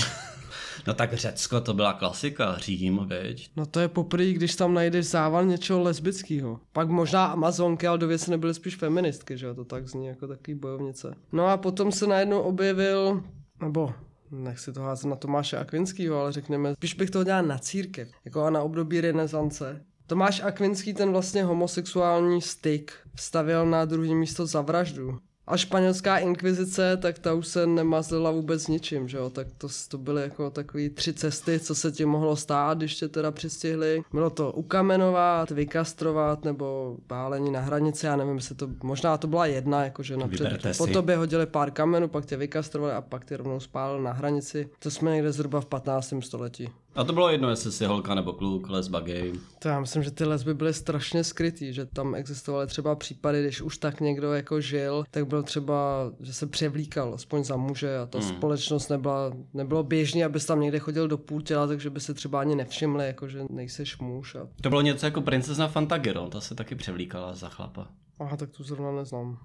No 0.87 0.95
tak 0.95 1.15
Řecko 1.15 1.61
to 1.61 1.75
byla 1.75 1.93
klasika, 1.93 2.59
Řím, 2.59 2.99
veď. 3.07 3.51
No 3.57 3.67
to 3.67 3.81
je 3.81 3.89
poprvé, 3.89 4.33
když 4.33 4.55
tam 4.57 4.75
najdeš 4.75 5.07
zával 5.07 5.45
něčeho 5.45 5.83
lesbického. 5.83 6.61
Pak 6.73 6.89
možná 6.89 7.27
Amazonky, 7.27 7.87
ale 7.87 7.99
do 7.99 8.09
věci 8.09 8.31
nebyly 8.31 8.55
spíš 8.55 8.77
feministky, 8.77 9.39
že 9.39 9.47
jo, 9.47 9.55
to 9.55 9.65
tak 9.65 9.89
zní 9.89 10.07
jako 10.07 10.27
takový 10.27 10.55
bojovnice. 10.55 11.15
No 11.33 11.47
a 11.47 11.57
potom 11.57 11.93
se 11.93 12.07
najednou 12.07 12.41
objevil, 12.41 13.23
nebo 13.63 13.95
nechci 14.31 14.73
to 14.73 14.81
házet 14.81 15.09
na 15.09 15.17
Tomáše 15.17 15.57
Akvinskýho, 15.57 16.21
ale 16.21 16.33
řekněme, 16.33 16.75
spíš 16.75 16.95
bych 16.95 17.11
to 17.11 17.25
dělal 17.25 17.43
na 17.43 17.59
církev, 17.59 18.09
jako 18.25 18.43
a 18.43 18.51
na 18.51 18.63
období 18.63 19.01
renesance. 19.01 19.85
Tomáš 20.11 20.41
Akvinský 20.45 20.95
ten 20.95 21.13
vlastně 21.13 21.45
homosexuální 21.45 22.43
styk 22.43 22.93
vstavil 23.15 23.67
na 23.67 23.85
druhé 23.85 24.15
místo 24.15 24.47
za 24.47 24.61
vraždu. 24.61 25.19
A 25.47 25.57
španělská 25.57 26.19
inkvizice, 26.19 26.97
tak 26.97 27.19
ta 27.19 27.35
už 27.35 27.47
se 27.47 27.67
nemazlila 27.67 28.31
vůbec 28.31 28.69
ničím, 28.69 29.09
že 29.09 29.17
jo, 29.17 29.31
tak 29.31 29.47
to, 29.59 29.69
to 29.89 29.99
byly 29.99 30.23
jako 30.23 30.51
takové 30.51 30.89
tři 30.91 31.13
cesty, 31.13 31.61
co 31.61 31.75
se 31.75 31.93
ti 31.93 32.05
mohlo 32.05 32.37
stát, 32.37 32.79
když 32.79 32.95
tě 32.95 33.09
teda 33.09 33.31
přistihli. 33.31 34.03
Bylo 34.13 34.31
to 34.31 34.53
ukamenovat, 34.53 35.51
vykastrovat 35.51 36.45
nebo 36.45 36.97
pálení 37.07 37.51
na 37.51 37.61
hranici, 37.61 38.07
já 38.07 38.17
nevím, 38.17 38.37
jestli 38.37 38.55
to, 38.55 38.69
možná 38.83 39.19
to 39.19 39.27
byla 39.27 39.47
jedna, 39.47 39.85
jakože 39.85 40.17
napřed, 40.17 40.79
po 40.79 40.87
tobě 40.87 41.17
hodili 41.17 41.47
pár 41.47 41.71
kamenů, 41.71 42.09
pak 42.09 42.27
tě 42.27 42.37
vykastrovali 42.37 42.93
a 42.93 43.01
pak 43.01 43.25
tě 43.25 43.37
rovnou 43.37 43.61
spálili 43.61 44.05
na 44.05 44.13
hranici. 44.13 44.71
To 44.79 44.91
jsme 44.91 45.15
někde 45.15 45.33
zhruba 45.33 45.61
v 45.61 45.67
15. 45.67 46.15
století. 46.21 46.69
A 46.95 47.05
to 47.05 47.13
bylo 47.13 47.31
jedno, 47.31 47.51
jestli 47.51 47.73
jsi 47.73 47.85
holka 47.85 48.15
nebo 48.15 48.33
kluk, 48.33 48.69
lesba, 48.71 49.01
gay. 49.01 49.33
To 49.59 49.69
já 49.69 49.81
myslím, 49.81 50.03
že 50.03 50.11
ty 50.11 50.25
lesby 50.25 50.55
byly 50.55 50.75
strašně 50.75 51.25
skrytý, 51.25 51.73
že 51.73 51.87
tam 51.87 52.15
existovaly 52.15 52.67
třeba 52.67 52.97
případy, 52.97 53.43
když 53.43 53.61
už 53.63 53.79
tak 53.79 54.01
někdo 54.01 54.33
jako 54.33 54.61
žil, 54.61 55.05
tak 55.11 55.27
byl 55.27 55.43
třeba, 55.43 56.11
že 56.21 56.33
se 56.33 56.47
převlíkal 56.47 57.15
aspoň 57.15 57.45
za 57.45 57.57
muže 57.57 57.99
a 57.99 58.07
ta 58.07 58.19
Hmm. 58.19 58.29
společnost 58.29 58.89
nebyla, 58.89 59.33
nebylo 59.55 59.83
běžný, 59.83 60.25
abys 60.25 60.47
tam 60.47 60.61
někde 60.61 60.79
chodil 60.79 61.09
do 61.09 61.19
půl 61.19 61.41
těla, 61.43 61.67
takže 61.67 61.91
by 61.91 62.01
se 62.01 62.15
třeba 62.15 62.41
ani 62.41 62.55
nevšimli, 62.55 63.07
jako 63.07 63.29
že 63.29 63.43
nejseš 63.51 63.99
muž. 63.99 64.35
A... 64.35 64.49
To 64.61 64.69
bylo 64.69 64.81
něco 64.81 65.07
jako 65.07 65.21
princezna 65.21 65.69
Fantagiro, 65.69 66.29
ta 66.29 66.41
se 66.41 66.55
taky 66.55 66.75
převlíkala 66.75 67.35
za 67.35 67.49
chlapa. 67.49 67.87
Aha, 68.19 68.37
tak 68.37 68.51
tu 68.51 68.63
zrovna 68.65 68.93
neznám. 68.93 69.39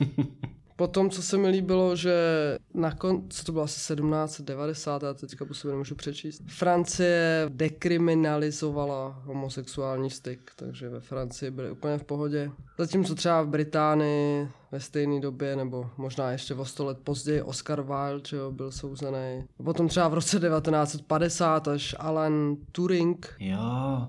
Potom, 0.80 1.10
co 1.10 1.22
se 1.22 1.38
mi 1.38 1.48
líbilo, 1.48 1.96
že 1.96 2.14
na 2.74 2.94
konci, 2.94 3.44
to 3.44 3.52
bylo 3.52 3.64
asi 3.64 3.74
1790, 3.74 5.02
já 5.02 5.14
teďka 5.14 5.44
po 5.44 5.54
sobě 5.54 5.72
nemůžu 5.72 5.94
přečíst, 5.94 6.42
Francie 6.46 7.46
dekriminalizovala 7.48 9.22
homosexuální 9.24 10.10
styk, 10.10 10.50
takže 10.56 10.88
ve 10.88 11.00
Francii 11.00 11.50
byli 11.50 11.70
úplně 11.70 11.98
v 11.98 12.04
pohodě. 12.04 12.50
Zatímco 12.78 13.14
třeba 13.14 13.42
v 13.42 13.48
Británii 13.48 14.48
ve 14.72 14.80
stejné 14.80 15.20
době, 15.20 15.56
nebo 15.56 15.90
možná 15.96 16.32
ještě 16.32 16.54
o 16.54 16.64
100 16.64 16.84
let 16.84 16.98
později, 17.04 17.42
Oscar 17.42 17.82
Wilde 17.82 18.28
že 18.28 18.36
jo, 18.36 18.50
byl 18.50 18.72
souzený. 18.72 19.44
Potom 19.64 19.88
třeba 19.88 20.08
v 20.08 20.14
roce 20.14 20.40
1950 20.40 21.68
až 21.68 21.94
Alan 21.98 22.56
Turing 22.72 23.34
Jo. 23.38 23.58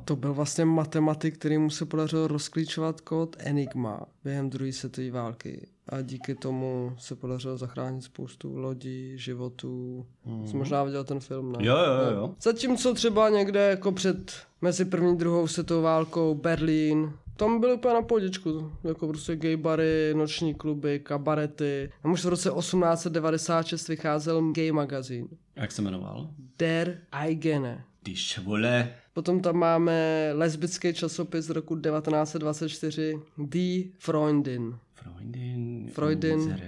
to 0.05 0.15
byl 0.15 0.33
vlastně 0.33 0.65
matematik, 0.65 1.37
který 1.37 1.57
mu 1.57 1.69
se 1.69 1.85
podařilo 1.85 2.27
rozklíčovat 2.27 3.01
kód 3.01 3.35
Enigma 3.39 4.05
během 4.23 4.49
druhé 4.49 4.71
světové 4.71 5.11
války. 5.11 5.67
A 5.91 6.01
díky 6.01 6.35
tomu 6.35 6.93
se 6.97 7.15
podařilo 7.15 7.57
zachránit 7.57 8.03
spoustu 8.03 8.57
lodí, 8.57 9.17
životů. 9.17 10.05
Mm. 10.25 10.47
Jsi 10.47 10.57
možná 10.57 10.83
viděl 10.83 11.03
ten 11.03 11.19
film, 11.19 11.51
ne? 11.51 11.57
Jo, 11.65 11.77
jo, 11.77 12.15
jo. 12.15 12.35
Zatímco 12.41 12.93
třeba 12.93 13.29
někde 13.29 13.69
jako 13.69 13.91
před 13.91 14.33
mezi 14.61 14.85
první 14.85 15.17
druhou 15.17 15.47
světovou 15.47 15.81
válkou 15.81 16.35
Berlín, 16.35 17.13
tam 17.41 17.59
byly 17.59 17.73
úplně 17.73 17.93
na 17.93 18.01
podičku, 18.01 18.71
jako 18.83 19.07
prostě 19.07 19.35
gay 19.35 19.55
bary, 19.55 20.13
noční 20.15 20.53
kluby, 20.53 20.99
kabarety. 20.99 21.91
A 22.03 22.09
už 22.09 22.25
v 22.25 22.29
roce 22.29 22.49
1896 22.49 23.87
vycházel 23.87 24.51
gay 24.51 24.71
magazín. 24.71 25.27
Jak 25.55 25.71
se 25.71 25.81
jmenoval? 25.81 26.29
Der 26.59 26.97
Eigene. 27.21 27.83
Když 28.03 28.39
vole. 28.39 28.93
Potom 29.13 29.39
tam 29.39 29.55
máme 29.55 30.29
lesbický 30.33 30.93
časopis 30.93 31.45
z 31.45 31.49
roku 31.49 31.75
1924 31.75 33.19
Die 33.37 33.83
Freundin. 33.99 34.75
Freundin. 34.93 35.70
Freudin. 35.87 36.61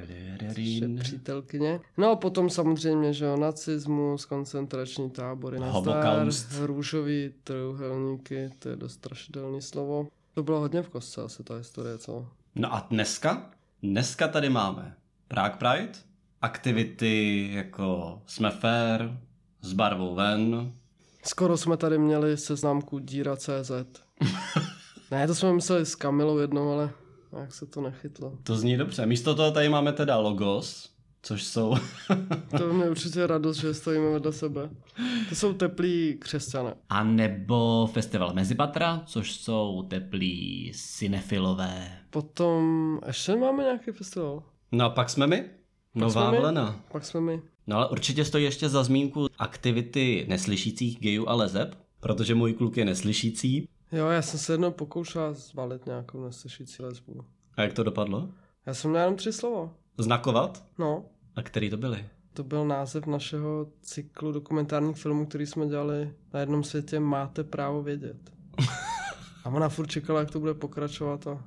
Přítelkyně. 1.00 1.79
No 1.98 2.12
a 2.12 2.15
potom 2.15 2.50
samozřejmě, 2.50 3.13
že 3.13 3.25
jo, 3.25 3.38
nacismus, 3.38 4.25
koncentrační 4.25 5.10
tábory, 5.10 5.60
nazdar, 5.60 6.27
růžový 6.62 7.34
trojuhelníky, 7.43 8.50
to 8.60 8.70
je 8.70 8.75
dost 8.75 8.93
strašidelný 8.93 9.62
slovo. 9.62 10.08
To 10.34 10.43
bylo 10.43 10.60
hodně 10.60 10.82
v 10.82 10.89
kostce 10.89 11.22
asi 11.22 11.43
ta 11.43 11.55
historie, 11.55 11.98
co? 11.98 12.27
No 12.55 12.74
a 12.74 12.88
dneska? 12.89 13.51
Dneska 13.84 14.27
tady 14.27 14.50
máme 14.50 14.96
Prague 15.27 15.58
Pride, 15.58 16.00
aktivity 16.41 17.50
jako 17.53 18.22
Jsme 18.25 18.51
fair, 18.51 19.12
s 19.62 19.74
barvou 19.74 20.15
ven, 20.15 20.74
Skoro 21.25 21.58
jsme 21.58 21.77
tady 21.77 21.98
měli 21.98 22.38
seznamku 22.38 23.00
díra.cz. 23.00 23.72
ne, 25.12 25.27
to 25.27 25.36
jsme 25.36 25.53
mysleli 25.53 25.86
s 25.86 25.96
Kamilou 25.96 26.38
jednou, 26.38 26.72
ale 26.72 26.89
jak 27.40 27.54
se 27.54 27.66
to 27.66 27.82
nechytlo. 27.82 28.38
to 28.44 28.56
zní 28.58 28.78
dobře. 28.78 29.06
Místo 29.06 29.36
toho 29.36 29.52
tady 29.52 29.70
máme 29.70 29.94
teda 29.94 30.18
logos, 30.18 30.90
což 31.22 31.44
jsou... 31.44 31.75
To 32.58 32.74
mě 32.74 32.90
určitě 32.90 33.28
radost, 33.28 33.58
že 33.58 33.74
stojíme 33.74 34.10
vedle 34.10 34.34
sebe. 34.34 34.70
To 35.30 35.36
jsou 35.36 35.54
teplí 35.54 36.18
křesťané. 36.20 36.74
A 36.90 37.04
nebo 37.04 37.90
festival 37.94 38.34
Mezipatra, 38.34 39.04
což 39.06 39.32
jsou 39.34 39.86
teplí 39.90 40.72
cinefilové. 40.75 41.98
Potom 42.10 43.00
ještě 43.08 43.36
máme 43.36 43.63
nějaký 43.63 43.92
festival. 43.92 44.44
No 44.72 44.86
a 44.86 44.90
pak 44.90 45.10
jsme 45.10 45.28
my? 45.28 45.46
Nová 45.96 46.12
jsme 46.28 46.32
my? 46.32 46.40
vlna. 46.40 46.80
Pak 46.92 47.06
jsme 47.06 47.22
my. 47.22 47.42
No 47.68 47.78
ale 47.78 47.90
určitě 47.90 48.25
stojí 48.25 48.44
ještě 48.44 48.70
za 48.70 48.84
zmínku 48.84 49.28
aktivity 49.40 50.25
neslyšících 50.30 51.00
gejů 51.00 51.30
a 51.30 51.34
lezeb, 51.34 51.75
protože 52.00 52.36
můj 52.36 52.54
kluk 52.54 52.78
je 52.78 52.86
neslyšící. 52.86 53.68
Jo, 53.93 54.07
já 54.07 54.21
jsem 54.21 54.39
se 54.39 54.53
jednou 54.53 54.71
pokoušel 54.71 55.33
zbalit 55.33 55.85
nějakou 55.85 56.23
neslyšící 56.25 56.83
lesbu. 56.83 57.25
A 57.57 57.62
jak 57.62 57.73
to 57.73 57.83
dopadlo? 57.83 58.29
Já 58.65 58.73
jsem 58.73 58.91
měl 58.91 59.01
jenom 59.01 59.15
tři 59.15 59.33
slova. 59.33 59.69
Znakovat? 59.97 60.63
No, 60.79 61.05
A 61.35 61.41
který 61.43 61.69
to 61.69 61.77
byly? 61.77 62.05
to 62.33 62.43
byl 62.43 62.65
název 62.65 63.05
našeho 63.05 63.67
cyklu 63.81 64.31
dokumentárních 64.31 64.97
filmů, 64.97 65.25
který 65.25 65.45
jsme 65.45 65.67
dělali 65.67 66.13
na 66.33 66.39
jednom 66.39 66.63
světě 66.63 67.00
Máte 67.00 67.43
právo 67.43 67.83
vědět. 67.83 68.17
A 69.43 69.50
ona 69.50 69.69
furt 69.69 69.88
čekala, 69.88 70.19
jak 70.19 70.31
to 70.31 70.39
bude 70.39 70.53
pokračovat 70.53 71.27
a 71.27 71.43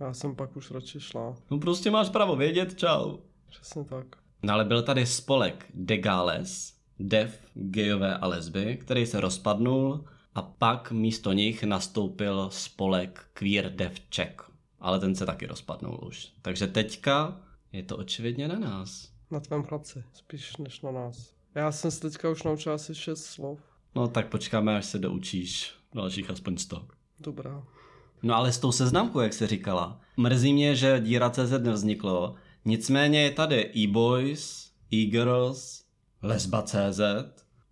já 0.00 0.14
jsem 0.14 0.34
pak 0.36 0.56
už 0.56 0.70
radši 0.70 1.00
šla. 1.00 1.36
No 1.50 1.58
prostě 1.58 1.90
máš 1.90 2.08
právo 2.08 2.36
vědět, 2.36 2.78
čau. 2.78 3.16
Přesně 3.50 3.84
tak. 3.84 4.06
No 4.42 4.52
ale 4.54 4.64
byl 4.64 4.82
tady 4.82 5.06
spolek 5.06 5.66
Degales, 5.74 6.74
Dev, 6.98 7.40
gejové 7.54 8.16
a 8.18 8.26
lesby, 8.26 8.76
který 8.76 9.06
se 9.06 9.20
rozpadnul 9.20 10.04
a 10.34 10.42
pak 10.42 10.92
místo 10.92 11.32
nich 11.32 11.62
nastoupil 11.62 12.48
spolek 12.52 13.26
Queer 13.32 13.70
Dev 13.70 14.00
Czech. 14.08 14.50
Ale 14.80 15.00
ten 15.00 15.14
se 15.14 15.26
taky 15.26 15.46
rozpadnul 15.46 16.00
už. 16.08 16.28
Takže 16.42 16.66
teďka 16.66 17.40
je 17.72 17.82
to 17.82 17.96
očividně 17.96 18.48
na 18.48 18.58
nás. 18.58 19.08
Na 19.30 19.40
tvém 19.40 19.62
chlapci, 19.62 20.04
spíš 20.12 20.56
než 20.56 20.80
na 20.80 20.90
nás. 20.90 21.34
Já 21.54 21.72
jsem 21.72 21.90
se 21.90 22.00
teďka 22.00 22.30
už 22.30 22.42
naučil 22.42 22.72
asi 22.72 22.94
šest 22.94 23.24
slov. 23.24 23.60
No 23.94 24.08
tak 24.08 24.28
počkáme, 24.28 24.76
až 24.76 24.84
se 24.84 24.98
doučíš 24.98 25.72
dalších 25.94 26.30
aspoň 26.30 26.56
100. 26.56 26.88
Dobrá. 27.20 27.62
No 28.22 28.34
ale 28.34 28.52
s 28.52 28.58
tou 28.58 28.72
seznamkou, 28.72 29.20
jak 29.20 29.32
se 29.32 29.46
říkala. 29.46 30.00
Mrzí 30.16 30.52
mě, 30.52 30.76
že 30.76 31.00
díra 31.00 31.30
CZ 31.30 31.50
nevzniklo. 31.62 32.34
Nicméně 32.64 33.22
je 33.22 33.30
tady 33.30 33.70
e-boys, 33.76 34.70
e-girls, 34.92 35.84
lesba 36.22 36.62
CZ. 36.62 37.00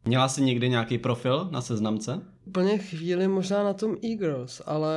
Měla 0.04 0.28
jsi 0.28 0.42
někdy 0.42 0.68
nějaký 0.68 0.98
profil 0.98 1.48
na 1.50 1.60
seznamce? 1.60 2.31
Úplně 2.44 2.78
chvíli 2.78 3.28
možná 3.28 3.64
na 3.64 3.72
tom 3.72 3.96
e-girls, 4.04 4.62
ale 4.66 4.94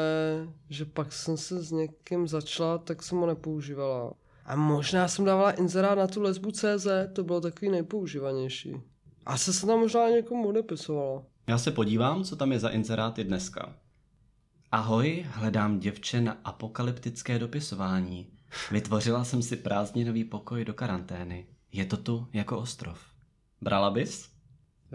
že 0.70 0.86
pak 0.86 1.14
jsem 1.14 1.38
se 1.38 1.64
s 1.64 1.72
někým 1.72 2.28
začala, 2.28 2.78
tak 2.78 3.04
jsem 3.04 3.18
ho 3.18 3.28
nepoužívala. 3.28 4.14
A 4.46 4.56
možná 4.56 5.08
jsem 5.08 5.25
dávala 5.25 5.52
inzerát 5.52 5.98
na 5.98 6.08
tu 6.08 6.22
lesbu 6.22 6.52
CZ, 6.52 6.88
to 7.14 7.24
bylo 7.24 7.42
takový 7.42 7.72
nejpoužívanější. 7.72 8.75
Asi 9.25 9.54
se 9.54 9.66
tam 9.66 9.80
možná 9.80 10.10
někomu 10.10 10.48
odepisovalo. 10.48 11.25
Já 11.48 11.58
se 11.58 11.72
podívám, 11.72 12.24
co 12.24 12.36
tam 12.36 12.52
je 12.52 12.60
za 12.60 12.70
inzeráty 12.70 13.24
dneska. 13.24 13.75
Ahoj, 14.72 15.25
hledám 15.30 15.80
děvče 15.80 16.22
na 16.22 16.38
apokalyptické 16.44 17.40
dopisování. 17.40 18.28
Vytvořila 18.72 19.24
jsem 19.24 19.42
si 19.42 19.56
prázdninový 19.56 20.24
pokoj 20.24 20.66
do 20.66 20.74
karantény. 20.74 21.46
Je 21.72 21.86
to 21.86 21.98
tu 21.98 22.28
jako 22.34 22.58
ostrov. 22.58 23.00
Brala 23.62 23.92
bys? 23.92 24.35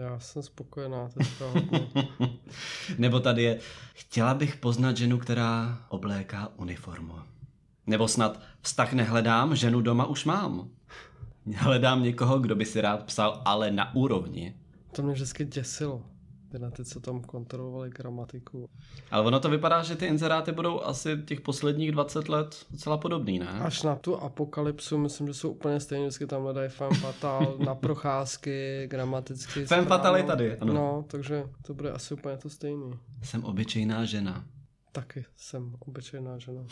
Já 0.01 0.19
jsem 0.19 0.43
spokojená 0.43 1.09
teďka. 1.09 1.45
Nebo 2.97 3.19
tady 3.19 3.43
je, 3.43 3.59
chtěla 3.93 4.33
bych 4.33 4.57
poznat 4.57 4.97
ženu, 4.97 5.17
která 5.17 5.77
obléká 5.89 6.51
uniformu. 6.57 7.13
Nebo 7.87 8.07
snad 8.07 8.39
vztah 8.61 8.93
nehledám, 8.93 9.55
ženu 9.55 9.81
doma 9.81 10.05
už 10.05 10.25
mám. 10.25 10.69
Hledám 11.55 12.03
někoho, 12.03 12.39
kdo 12.39 12.55
by 12.55 12.65
si 12.65 12.81
rád 12.81 13.03
psal, 13.03 13.41
ale 13.45 13.71
na 13.71 13.95
úrovni. 13.95 14.55
To 14.91 15.01
mě 15.01 15.13
vždycky 15.13 15.45
děsilo. 15.45 16.01
Ty 16.51 16.59
na 16.59 16.71
ty, 16.71 16.85
co 16.85 16.99
tam 16.99 17.21
kontrolovali 17.21 17.89
gramatiku. 17.89 18.69
Ale 19.11 19.25
ono 19.25 19.39
to 19.39 19.49
vypadá, 19.49 19.83
že 19.83 19.95
ty 19.95 20.05
inzeráty 20.05 20.51
budou 20.51 20.81
asi 20.81 21.17
těch 21.25 21.41
posledních 21.41 21.91
20 21.91 22.29
let 22.29 22.65
docela 22.71 22.97
podobný, 22.97 23.39
ne? 23.39 23.47
Až 23.47 23.83
na 23.83 23.95
tu 23.95 24.15
apokalypsu, 24.15 24.97
myslím, 24.97 25.27
že 25.27 25.33
jsou 25.33 25.51
úplně 25.51 25.79
stejně, 25.79 26.05
vždycky 26.05 26.27
tam 26.27 26.41
hledají 26.43 26.69
femme 26.69 26.95
fatal, 26.95 27.55
na 27.65 27.75
procházky, 27.75 28.87
gramaticky. 28.87 29.65
Femme 29.65 29.87
fatal 29.87 30.17
je 30.17 30.23
tady, 30.23 30.57
ano. 30.57 30.73
No, 30.73 31.05
takže 31.07 31.43
to 31.65 31.73
bude 31.73 31.91
asi 31.91 32.13
úplně 32.13 32.37
to 32.37 32.49
stejný. 32.49 32.93
Jsem 33.23 33.43
obyčejná 33.43 34.05
žena. 34.05 34.45
Taky 34.91 35.25
jsem 35.37 35.75
obyčejná 35.79 36.37
žena. 36.37 36.61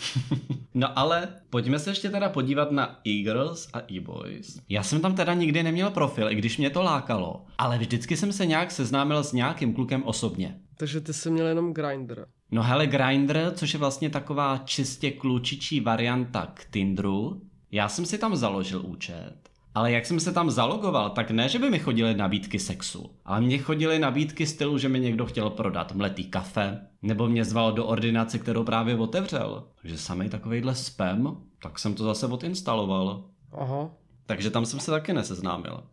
No 0.73 0.99
ale 0.99 1.27
pojďme 1.49 1.79
se 1.79 1.89
ještě 1.89 2.09
teda 2.09 2.29
podívat 2.29 2.71
na 2.71 2.99
e-girls 3.07 3.69
a 3.73 3.79
e-boys. 3.91 4.59
Já 4.69 4.83
jsem 4.83 5.01
tam 5.01 5.15
teda 5.15 5.33
nikdy 5.33 5.63
neměl 5.63 5.91
profil, 5.91 6.29
i 6.29 6.35
když 6.35 6.57
mě 6.57 6.69
to 6.69 6.81
lákalo. 6.83 7.45
Ale 7.57 7.77
vždycky 7.77 8.17
jsem 8.17 8.33
se 8.33 8.45
nějak 8.45 8.71
seznámil 8.71 9.23
s 9.23 9.33
nějakým 9.33 9.73
klukem 9.73 10.03
osobně. 10.03 10.59
Takže 10.77 11.01
ty 11.01 11.13
jsi 11.13 11.31
měl 11.31 11.47
jenom 11.47 11.73
Grindr. 11.73 12.25
No 12.51 12.63
hele, 12.63 12.87
Grindr, 12.87 13.51
což 13.55 13.73
je 13.73 13.79
vlastně 13.79 14.09
taková 14.09 14.57
čistě 14.57 15.11
klučičí 15.11 15.79
varianta 15.79 16.45
k 16.53 16.65
Tinderu, 16.65 17.41
já 17.71 17.89
jsem 17.89 18.05
si 18.05 18.17
tam 18.17 18.35
založil 18.35 18.81
účet. 18.85 19.48
Ale 19.75 19.91
jak 19.91 20.05
jsem 20.05 20.19
se 20.19 20.31
tam 20.31 20.51
zalogoval, 20.51 21.09
tak 21.09 21.31
ne, 21.31 21.49
že 21.49 21.59
by 21.59 21.69
mi 21.69 21.79
chodily 21.79 22.15
nabídky 22.15 22.59
sexu, 22.59 23.11
ale 23.25 23.41
mně 23.41 23.57
chodily 23.57 23.99
nabídky 23.99 24.45
stylu, 24.45 24.77
že 24.77 24.89
mi 24.89 24.99
někdo 24.99 25.25
chtěl 25.25 25.49
prodat 25.49 25.95
mletý 25.95 26.25
kafe, 26.25 26.87
nebo 27.01 27.27
mě 27.27 27.45
zval 27.45 27.71
do 27.71 27.85
ordinace, 27.85 28.39
kterou 28.39 28.63
právě 28.63 28.97
otevřel. 28.97 29.67
Takže 29.81 29.97
samý 29.97 30.29
takovejhle 30.29 30.75
spam, 30.75 31.43
tak 31.63 31.79
jsem 31.79 31.93
to 31.93 32.03
zase 32.03 32.27
odinstaloval. 32.27 33.23
Aha. 33.51 33.89
Takže 34.25 34.49
tam 34.49 34.65
jsem 34.65 34.79
se 34.79 34.91
taky 34.91 35.13
neseznámil. 35.13 35.83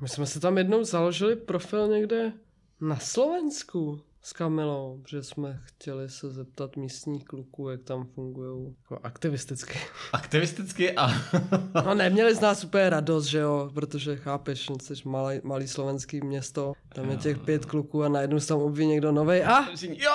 My 0.00 0.08
jsme 0.08 0.26
si 0.26 0.40
tam 0.40 0.58
jednou 0.58 0.84
založili 0.84 1.36
profil 1.36 1.88
někde 1.88 2.32
na 2.80 2.96
Slovensku 2.96 4.00
s 4.22 4.32
Kamilou, 4.32 5.00
protože 5.02 5.22
jsme 5.22 5.60
chtěli 5.64 6.08
se 6.08 6.30
zeptat 6.30 6.76
místních 6.76 7.24
kluků, 7.24 7.68
jak 7.68 7.82
tam 7.82 8.04
fungují 8.04 8.74
jako 8.82 9.00
aktivisticky. 9.02 9.78
Aktivisticky 10.12 10.96
a... 10.96 11.10
No 11.84 11.94
neměli 11.94 12.34
z 12.34 12.40
nás 12.40 12.64
úplně 12.64 12.90
radost, 12.90 13.24
že 13.24 13.38
jo, 13.38 13.70
protože 13.74 14.16
chápeš, 14.16 14.70
jsi 14.82 14.94
malý, 15.04 15.40
malý 15.44 15.68
slovenský 15.68 16.20
město, 16.20 16.72
tam 16.94 17.10
je 17.10 17.16
těch 17.16 17.38
pět 17.38 17.66
kluků 17.66 18.02
a 18.02 18.08
najednou 18.08 18.40
se 18.40 18.48
tam 18.48 18.58
obví 18.58 18.86
někdo 18.86 19.12
novej 19.12 19.44
a, 19.44 19.68
jo! 19.82 20.12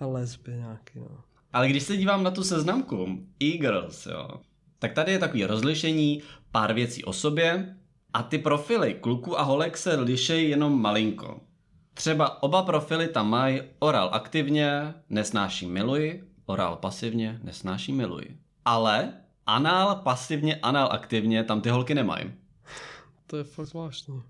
a 0.00 0.06
lesby 0.06 0.52
nějaký, 0.52 0.98
no. 0.98 1.18
Ale 1.52 1.68
když 1.68 1.82
se 1.82 1.96
dívám 1.96 2.22
na 2.22 2.30
tu 2.30 2.44
seznamku 2.44 3.18
e-girls, 3.42 4.06
jo, 4.06 4.28
tak 4.78 4.92
tady 4.92 5.12
je 5.12 5.18
takový 5.18 5.44
rozlišení, 5.44 6.22
pár 6.52 6.74
věcí 6.74 7.04
o 7.04 7.12
sobě 7.12 7.76
a 8.12 8.22
ty 8.22 8.38
profily 8.38 8.94
kluku 8.94 9.40
a 9.40 9.42
holek 9.42 9.76
se 9.76 10.00
lišejí 10.00 10.50
jenom 10.50 10.82
malinko. 10.82 11.40
Třeba 11.94 12.42
oba 12.42 12.62
profily 12.62 13.08
tam 13.08 13.30
mají 13.30 13.60
oral 13.78 14.10
aktivně, 14.12 14.94
nesnáší 15.10 15.66
miluji, 15.66 16.24
oral 16.46 16.76
pasivně, 16.76 17.40
nesnáší 17.42 17.92
miluji. 17.92 18.38
Ale 18.64 19.12
anal 19.46 19.94
pasivně, 19.94 20.56
anal 20.56 20.88
aktivně 20.92 21.44
tam 21.44 21.60
ty 21.60 21.68
holky 21.68 21.94
nemají. 21.94 22.24
To 23.26 23.36
je 23.36 23.44
fakt 23.44 23.66
zvláštní. 23.66 24.22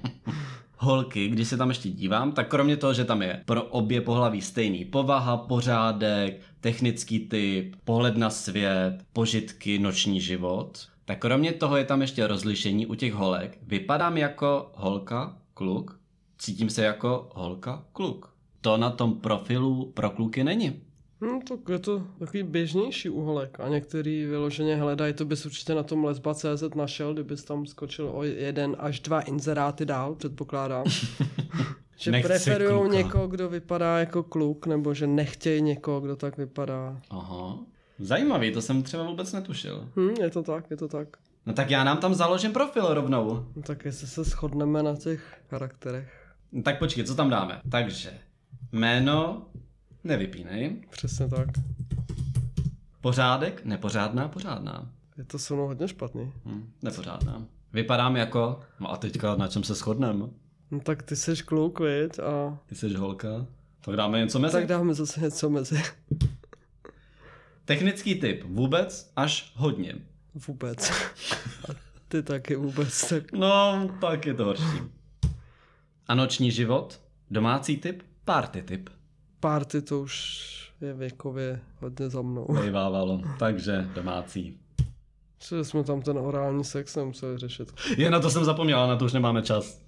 Holky, 0.78 1.28
když 1.28 1.48
se 1.48 1.56
tam 1.56 1.68
ještě 1.68 1.88
dívám, 1.88 2.32
tak 2.32 2.48
kromě 2.48 2.76
toho, 2.76 2.94
že 2.94 3.04
tam 3.04 3.22
je 3.22 3.42
pro 3.44 3.62
obě 3.62 4.00
pohlaví 4.00 4.42
stejný 4.42 4.84
povaha, 4.84 5.36
pořádek, 5.36 6.40
technický 6.60 7.18
typ, 7.18 7.76
pohled 7.84 8.16
na 8.16 8.30
svět, 8.30 8.98
požitky, 9.12 9.78
noční 9.78 10.20
život, 10.20 10.88
tak 11.04 11.18
kromě 11.18 11.52
toho 11.52 11.76
je 11.76 11.84
tam 11.84 12.00
ještě 12.00 12.26
rozlišení 12.26 12.86
u 12.86 12.94
těch 12.94 13.12
holek. 13.14 13.58
Vypadám 13.62 14.16
jako 14.16 14.72
holka, 14.74 15.36
kluk, 15.54 16.00
cítím 16.38 16.70
se 16.70 16.84
jako 16.84 17.28
holka, 17.34 17.84
kluk. 17.92 18.36
To 18.60 18.76
na 18.76 18.90
tom 18.90 19.20
profilu 19.20 19.92
pro 19.94 20.10
kluky 20.10 20.44
není. 20.44 20.82
Hm, 21.20 21.40
tak 21.40 21.58
je 21.68 21.78
to 21.78 22.02
takový 22.18 22.42
běžnější 22.42 23.08
uholek 23.08 23.60
a 23.60 23.68
některý 23.68 24.24
vyloženě 24.24 24.76
hledají, 24.76 25.12
to 25.12 25.24
bys 25.24 25.46
určitě 25.46 25.74
na 25.74 25.82
tom 25.82 26.04
lesba.cz 26.04 26.74
našel, 26.74 27.14
kdybys 27.14 27.44
tam 27.44 27.66
skočil 27.66 28.10
o 28.14 28.22
jeden 28.22 28.76
až 28.78 29.00
dva 29.00 29.20
inzeráty 29.20 29.84
dál, 29.84 30.14
předpokládám. 30.14 30.84
že 31.96 32.12
preferují 32.12 32.90
někoho, 32.90 33.28
kdo 33.28 33.48
vypadá 33.48 33.98
jako 33.98 34.22
kluk, 34.22 34.66
nebo 34.66 34.94
že 34.94 35.06
nechtějí 35.06 35.62
někoho, 35.62 36.00
kdo 36.00 36.16
tak 36.16 36.36
vypadá. 36.36 37.00
Aha. 37.10 37.58
Zajímavý, 37.98 38.52
to 38.52 38.62
jsem 38.62 38.82
třeba 38.82 39.02
vůbec 39.02 39.32
netušil. 39.32 39.88
Hm, 39.96 40.14
je 40.20 40.30
to 40.30 40.42
tak, 40.42 40.70
je 40.70 40.76
to 40.76 40.88
tak. 40.88 41.08
No 41.46 41.52
tak 41.52 41.70
já 41.70 41.84
nám 41.84 41.98
tam 41.98 42.14
založím 42.14 42.52
profil 42.52 42.94
rovnou. 42.94 43.46
No, 43.56 43.62
tak 43.62 43.84
jestli 43.84 44.06
se 44.06 44.24
shodneme 44.24 44.82
na 44.82 44.96
těch 44.96 45.40
charakterech. 45.50 46.25
No 46.56 46.62
Tak 46.62 46.78
počkej, 46.78 47.04
co 47.04 47.14
tam 47.14 47.30
dáme? 47.30 47.60
Takže, 47.70 48.18
jméno, 48.72 49.46
nevypínej. 50.04 50.76
Přesně 50.90 51.28
tak. 51.28 51.48
Pořádek, 53.00 53.64
nepořádná, 53.64 54.28
pořádná. 54.28 54.90
Je 55.18 55.24
to 55.24 55.38
se 55.38 55.54
mnou 55.54 55.66
hodně 55.66 55.88
špatný. 55.88 56.32
Hm, 56.44 56.72
nepořádná. 56.82 57.44
Vypadám 57.72 58.16
jako, 58.16 58.60
no 58.80 58.92
a 58.92 58.96
teďka 58.96 59.36
na 59.36 59.48
čem 59.48 59.64
se 59.64 59.74
shodneme? 59.74 60.24
No 60.70 60.80
tak 60.80 61.02
ty 61.02 61.16
jsi 61.16 61.36
kluk, 61.44 61.80
viď? 61.80 62.18
A 62.18 62.58
Ty 62.66 62.74
jsi 62.74 62.94
holka? 62.94 63.46
Tak 63.80 63.96
dáme 63.96 64.18
něco 64.20 64.38
mezi. 64.38 64.52
tak 64.52 64.66
dáme 64.66 64.94
zase 64.94 65.20
něco 65.20 65.50
mezi. 65.50 65.82
Technický 67.64 68.14
typ 68.14 68.44
vůbec 68.44 69.12
až 69.16 69.52
hodně. 69.56 69.94
Vůbec. 70.46 70.90
A 71.70 71.72
ty 72.08 72.22
taky 72.22 72.56
vůbec. 72.56 73.08
Tak 73.08 73.32
No, 73.32 73.88
tak 74.00 74.26
je 74.26 74.34
to 74.34 74.44
horší. 74.44 74.62
A 76.08 76.14
noční 76.14 76.50
život? 76.50 77.00
Domácí 77.30 77.76
typ? 77.76 78.02
Party 78.24 78.62
typ. 78.62 78.90
party 79.40 79.82
to 79.82 80.00
už 80.00 80.72
je 80.80 80.94
věkově 80.94 81.60
hodně 81.80 82.08
za 82.08 82.22
mnou. 82.22 82.46
Vejvávalo. 82.50 83.22
Takže 83.38 83.88
domácí. 83.94 84.58
Že 85.48 85.64
jsme 85.64 85.84
tam 85.84 86.02
ten 86.02 86.18
orální 86.18 86.64
sex 86.64 86.96
nemuseli 86.96 87.38
řešit. 87.38 87.72
Je 87.96 88.10
na 88.10 88.20
to 88.20 88.30
jsem 88.30 88.44
zapomněla, 88.44 88.86
na 88.86 88.96
to 88.96 89.04
už 89.04 89.12
nemáme 89.12 89.42
čas. 89.42 89.80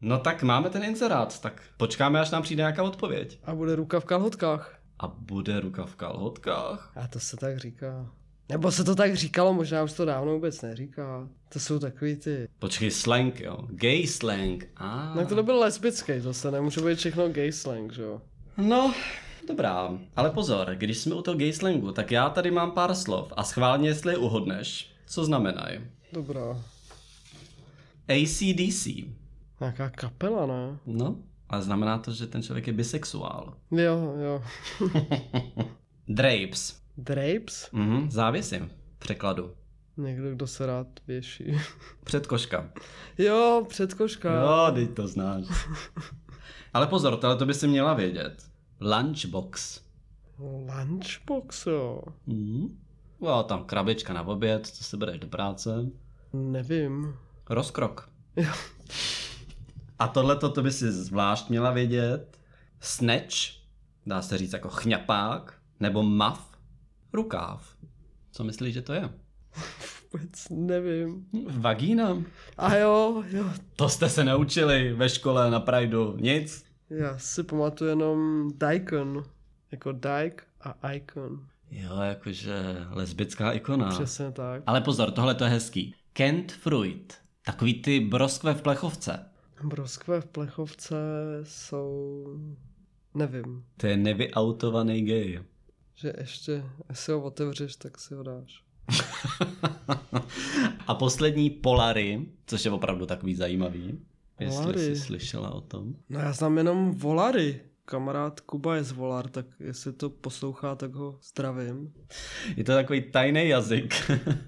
No 0.00 0.18
tak 0.18 0.42
máme 0.42 0.70
ten 0.70 0.84
inzerát, 0.84 1.40
tak 1.40 1.62
počkáme, 1.76 2.20
až 2.20 2.30
nám 2.30 2.42
přijde 2.42 2.60
nějaká 2.60 2.82
odpověď. 2.82 3.38
A 3.44 3.54
bude 3.54 3.76
ruka 3.76 4.00
v 4.00 4.04
kalhotkách. 4.04 4.78
A 4.98 5.08
bude 5.08 5.60
ruka 5.60 5.84
v 5.84 5.96
kalhotkách? 5.96 6.92
A 6.96 7.08
to 7.08 7.20
se 7.20 7.36
tak 7.36 7.58
říká. 7.58 8.06
Nebo 8.50 8.72
se 8.72 8.84
to 8.84 8.94
tak 8.94 9.14
říkalo, 9.16 9.54
možná 9.54 9.82
už 9.82 9.92
to 9.92 10.04
dávno 10.04 10.32
vůbec 10.32 10.62
neříká. 10.62 11.28
To 11.48 11.60
jsou 11.60 11.78
takový 11.78 12.16
ty... 12.16 12.48
Počkej, 12.58 12.90
slang, 12.90 13.40
jo. 13.40 13.58
Gay 13.68 14.06
slang. 14.06 14.68
Ah. 14.76 15.14
No 15.16 15.26
to 15.26 15.34
nebyl 15.34 15.58
lesbický, 15.58 16.20
zase 16.20 16.50
nemůže 16.50 16.80
být 16.80 16.98
všechno 16.98 17.28
gay 17.28 17.52
slang, 17.52 17.92
že 17.92 18.02
jo. 18.02 18.22
No, 18.56 18.94
dobrá. 19.48 19.98
Ale 20.16 20.30
pozor, 20.30 20.74
když 20.74 20.98
jsme 20.98 21.14
u 21.14 21.22
toho 21.22 21.36
gay 21.36 21.52
slangu, 21.52 21.92
tak 21.92 22.10
já 22.10 22.30
tady 22.30 22.50
mám 22.50 22.70
pár 22.70 22.94
slov 22.94 23.32
a 23.36 23.44
schválně, 23.44 23.88
jestli 23.88 24.12
je 24.12 24.18
uhodneš. 24.18 24.90
Co 25.06 25.24
znamenají? 25.24 25.80
Dobrá. 26.12 26.64
ACDC. 28.08 28.86
Nějaká 29.60 29.90
kapela, 29.90 30.46
ne? 30.46 30.78
No, 30.86 31.16
ale 31.48 31.62
znamená 31.62 31.98
to, 31.98 32.12
že 32.12 32.26
ten 32.26 32.42
člověk 32.42 32.66
je 32.66 32.72
bisexuál. 32.72 33.54
Jo, 33.70 34.14
jo. 34.24 34.42
Drapes. 36.08 36.80
Drapes? 36.98 37.68
Mhm, 37.72 38.10
závěsy. 38.10 38.62
V 38.94 38.98
překladu. 38.98 39.54
Někdo, 39.96 40.30
kdo 40.30 40.46
se 40.46 40.66
rád 40.66 40.86
věší. 41.06 41.44
Předkoška. 42.04 42.70
jo, 43.18 43.66
předkoška. 43.68 44.40
Jo, 44.42 44.70
teď 44.74 44.90
to 44.94 45.08
znáš. 45.08 45.44
Ale 46.74 46.86
pozor, 46.86 47.16
tohle 47.16 47.36
to 47.36 47.46
by 47.46 47.54
si 47.54 47.68
měla 47.68 47.94
vědět. 47.94 48.42
Lunchbox. 48.80 49.80
Lunchbox, 50.38 51.66
jo. 51.66 52.02
Mhm. 52.26 52.78
Jo, 53.22 53.44
tam 53.48 53.64
krabička 53.64 54.12
na 54.12 54.22
oběd, 54.22 54.66
co 54.66 54.84
se 54.84 54.96
bereš 54.96 55.18
do 55.18 55.26
práce. 55.26 55.70
Nevím. 56.32 57.16
Rozkrok. 57.50 58.10
Jo. 58.36 58.52
A 59.98 60.08
tohle 60.08 60.36
to 60.36 60.62
by 60.62 60.72
si 60.72 60.92
zvlášť 60.92 61.48
měla 61.48 61.70
vědět. 61.70 62.38
Snatch, 62.80 63.34
dá 64.06 64.22
se 64.22 64.38
říct 64.38 64.52
jako 64.52 64.68
chňapák, 64.68 65.54
nebo 65.80 66.02
muff, 66.02 66.47
rukáv. 67.12 67.76
Co 68.32 68.44
myslíš, 68.44 68.74
že 68.74 68.82
to 68.82 68.92
je? 68.92 69.10
Vůbec 70.12 70.48
nevím. 70.50 71.26
Vagína. 71.50 72.22
A 72.58 72.76
jo, 72.76 73.24
jo. 73.28 73.44
To 73.76 73.88
jste 73.88 74.08
se 74.08 74.24
naučili 74.24 74.92
ve 74.92 75.08
škole 75.08 75.50
na 75.50 75.60
Prideu. 75.60 76.16
Nic. 76.16 76.64
Já 76.90 77.18
si 77.18 77.42
pamatuju 77.42 77.90
jenom 77.90 78.50
Daikon. 78.54 79.24
Jako 79.70 79.92
Dike 79.92 80.44
a 80.60 80.92
Icon. 80.92 81.46
Jo, 81.70 81.96
jakože 82.00 82.86
lesbická 82.90 83.52
ikona. 83.52 83.88
Přesně 83.88 84.32
tak. 84.32 84.62
Ale 84.66 84.80
pozor, 84.80 85.10
tohle 85.10 85.34
to 85.34 85.44
je 85.44 85.50
hezký. 85.50 85.94
Kent 86.12 86.52
Fruit. 86.52 87.14
Takový 87.44 87.82
ty 87.82 88.00
broskve 88.00 88.54
v 88.54 88.62
plechovce. 88.62 89.26
Broskve 89.64 90.20
v 90.20 90.26
plechovce 90.26 90.96
jsou... 91.42 92.26
Nevím. 93.14 93.64
To 93.76 93.86
je 93.86 93.96
nevyautovaný 93.96 95.02
gay. 95.02 95.42
Že 96.00 96.12
ještě, 96.18 96.64
až 96.88 96.98
si 96.98 97.12
ho 97.12 97.22
otevřeš, 97.22 97.76
tak 97.76 97.98
si 97.98 98.14
ho 98.14 98.22
dáš. 98.22 98.62
A 100.86 100.94
poslední 100.94 101.50
Polary, 101.50 102.26
což 102.46 102.64
je 102.64 102.70
opravdu 102.70 103.06
takový 103.06 103.34
zajímavý. 103.34 103.98
Jestli 104.40 104.60
Polary. 104.60 104.80
jsi 104.80 104.96
slyšela 104.96 105.50
o 105.50 105.60
tom. 105.60 105.94
No 106.08 106.20
já 106.20 106.32
znám 106.32 106.58
jenom 106.58 106.94
Volary. 106.94 107.60
Kamarád 107.88 108.40
Kuba 108.40 108.76
je 108.76 108.84
z 108.84 108.92
Volar, 108.92 109.28
tak 109.28 109.46
jestli 109.60 109.92
to 109.92 110.10
poslouchá, 110.10 110.74
tak 110.74 110.94
ho 110.94 111.18
zdravím. 111.22 111.92
Je 112.56 112.64
to 112.64 112.72
takový 112.72 113.02
tajný 113.02 113.48
jazyk, 113.48 113.94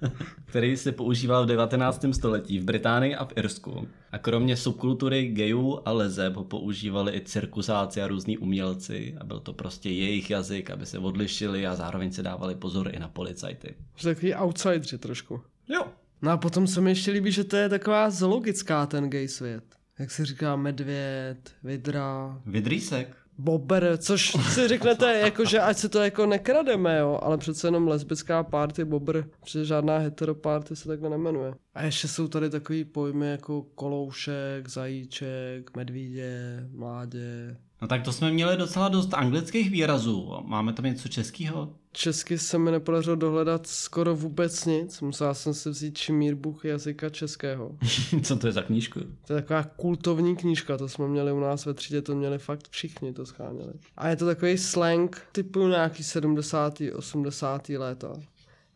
který 0.45 0.77
se 0.77 0.91
používal 0.91 1.43
v 1.43 1.47
19. 1.47 2.05
století 2.11 2.59
v 2.59 2.63
Británii 2.63 3.15
a 3.15 3.25
v 3.25 3.33
Irsku. 3.35 3.87
A 4.11 4.17
kromě 4.17 4.57
subkultury 4.57 5.27
gayů 5.27 5.79
a 5.85 5.91
lezeb 5.91 6.35
ho 6.35 6.43
používali 6.43 7.15
i 7.15 7.21
cirkusáci 7.21 8.01
a 8.01 8.07
různí 8.07 8.37
umělci 8.37 9.15
a 9.19 9.23
byl 9.23 9.39
to 9.39 9.53
prostě 9.53 9.89
jejich 9.89 10.29
jazyk, 10.29 10.69
aby 10.69 10.85
se 10.85 10.99
odlišili 10.99 11.67
a 11.67 11.75
zároveň 11.75 12.11
se 12.11 12.23
dávali 12.23 12.55
pozor 12.55 12.95
i 12.95 12.99
na 12.99 13.07
policajty. 13.07 13.75
Že 13.95 14.09
takový 14.09 14.35
outsideri 14.35 14.97
trošku. 14.97 15.41
Jo. 15.69 15.85
No 16.21 16.31
a 16.31 16.37
potom 16.37 16.67
se 16.67 16.81
mi 16.81 16.91
ještě 16.91 17.11
líbí, 17.11 17.31
že 17.31 17.43
to 17.43 17.55
je 17.55 17.69
taková 17.69 18.09
zoologická 18.09 18.85
ten 18.85 19.09
gay 19.09 19.27
svět. 19.27 19.63
Jak 19.99 20.11
se 20.11 20.25
říká 20.25 20.55
medvěd, 20.55 21.51
vidra, 21.63 22.41
Vidrýsek. 22.45 23.20
Bobber, 23.43 23.97
což 23.97 24.31
si 24.53 24.67
řeknete, 24.67 25.19
jako, 25.19 25.45
že 25.45 25.59
ať 25.59 25.77
se 25.77 25.89
to 25.89 25.99
jako 25.99 26.25
nekrademe, 26.25 26.99
jo, 26.99 27.19
ale 27.23 27.37
přece 27.37 27.67
jenom 27.67 27.87
lesbická 27.87 28.43
party 28.43 28.85
Bobber, 28.85 29.25
protože 29.39 29.65
žádná 29.65 29.97
heteroparty 29.97 30.75
se 30.75 30.87
takhle 30.87 31.09
nemenuje. 31.09 31.53
A 31.73 31.83
ještě 31.83 32.07
jsou 32.07 32.27
tady 32.27 32.49
takový 32.49 32.85
pojmy 32.85 33.27
jako 33.27 33.61
koloušek, 33.75 34.69
zajíček, 34.69 35.75
medvídě, 35.75 36.67
mládě. 36.71 37.57
No 37.81 37.87
tak 37.87 38.03
to 38.03 38.11
jsme 38.11 38.31
měli 38.31 38.57
docela 38.57 38.89
dost 38.89 39.13
anglických 39.13 39.71
výrazů. 39.71 40.31
Máme 40.45 40.73
tam 40.73 40.85
něco 40.85 41.09
českého? 41.09 41.73
Česky 41.93 42.37
se 42.37 42.57
mi 42.57 42.71
nepodařilo 42.71 43.15
dohledat 43.15 43.67
skoro 43.67 44.15
vůbec 44.15 44.65
nic, 44.65 45.01
musela 45.01 45.33
jsem 45.33 45.53
si 45.53 45.69
vzít 45.69 45.97
Čimírbuch 45.97 46.65
jazyka 46.65 47.09
českého. 47.09 47.77
Co 48.23 48.35
to 48.35 48.47
je 48.47 48.53
za 48.53 48.61
knížku? 48.61 48.99
To 49.27 49.33
je 49.33 49.41
taková 49.41 49.63
kultovní 49.63 50.35
knížka, 50.35 50.77
to 50.77 50.89
jsme 50.89 51.07
měli 51.07 51.31
u 51.31 51.39
nás 51.39 51.65
ve 51.65 51.73
třídě, 51.73 52.01
to 52.01 52.15
měli 52.15 52.37
fakt 52.39 52.69
všichni, 52.69 53.13
to 53.13 53.25
scháněli. 53.25 53.73
A 53.97 54.09
je 54.09 54.15
to 54.15 54.25
takový 54.25 54.57
slang 54.57 55.21
typu 55.31 55.67
nějaký 55.67 56.03
70. 56.03 56.81
80. 56.95 57.69
léta. 57.69 58.13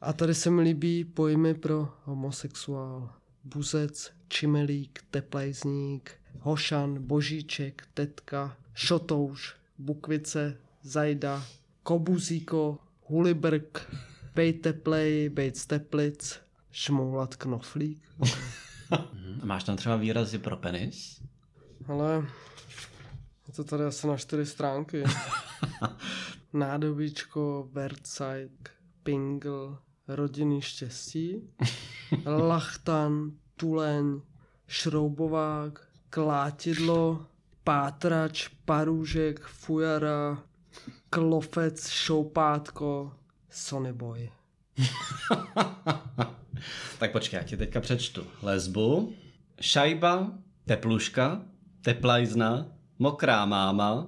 A 0.01 0.13
tady 0.13 0.35
se 0.35 0.49
mi 0.49 0.61
líbí 0.61 1.03
pojmy 1.03 1.53
pro 1.53 1.89
homosexuál. 2.03 3.09
Buzec, 3.43 4.11
čimelík, 4.27 4.99
teplejzník, 5.11 6.11
hošan, 6.39 7.03
božíček, 7.03 7.83
tetka, 7.93 8.57
šotouš, 8.73 9.55
bukvice, 9.77 10.57
zajda, 10.83 11.45
kobuzíko, 11.83 12.77
hulibrk, 13.07 13.93
bejt 14.35 14.61
teplej, 14.61 15.29
bejt 15.29 15.57
z 15.57 15.65
teplic, 15.65 16.39
šmoulat 16.71 17.35
knoflík. 17.35 18.03
A 19.41 19.45
máš 19.45 19.63
tam 19.63 19.77
třeba 19.77 19.95
výrazy 19.95 20.37
pro 20.37 20.57
penis? 20.57 21.21
Ale 21.87 22.27
je 23.47 23.53
to 23.53 23.63
tady 23.63 23.83
asi 23.83 24.07
na 24.07 24.17
čtyři 24.17 24.45
stránky. 24.45 25.03
Nádobíčko, 26.53 27.69
Vertsajk, 27.71 28.71
Pingl, 29.03 29.77
rodinný 30.07 30.61
štěstí, 30.61 31.49
Lachtan, 32.25 33.31
Tuleň, 33.55 34.21
Šroubovák, 34.67 35.87
Klátidlo, 36.09 37.25
Pátrač, 37.63 38.47
Parůžek, 38.65 39.39
Fujara, 39.39 40.43
Klofec, 41.09 41.89
Šoupátko, 41.89 43.11
Sonyboy. 43.49 44.29
tak 46.99 47.11
počkej, 47.11 47.37
já 47.37 47.43
ti 47.43 47.57
teďka 47.57 47.81
přečtu. 47.81 48.23
Lesbu, 48.41 49.13
šajba, 49.61 50.31
tepluška, 50.65 51.41
teplajzna, 51.81 52.65
mokrá 52.99 53.45
máma, 53.45 54.07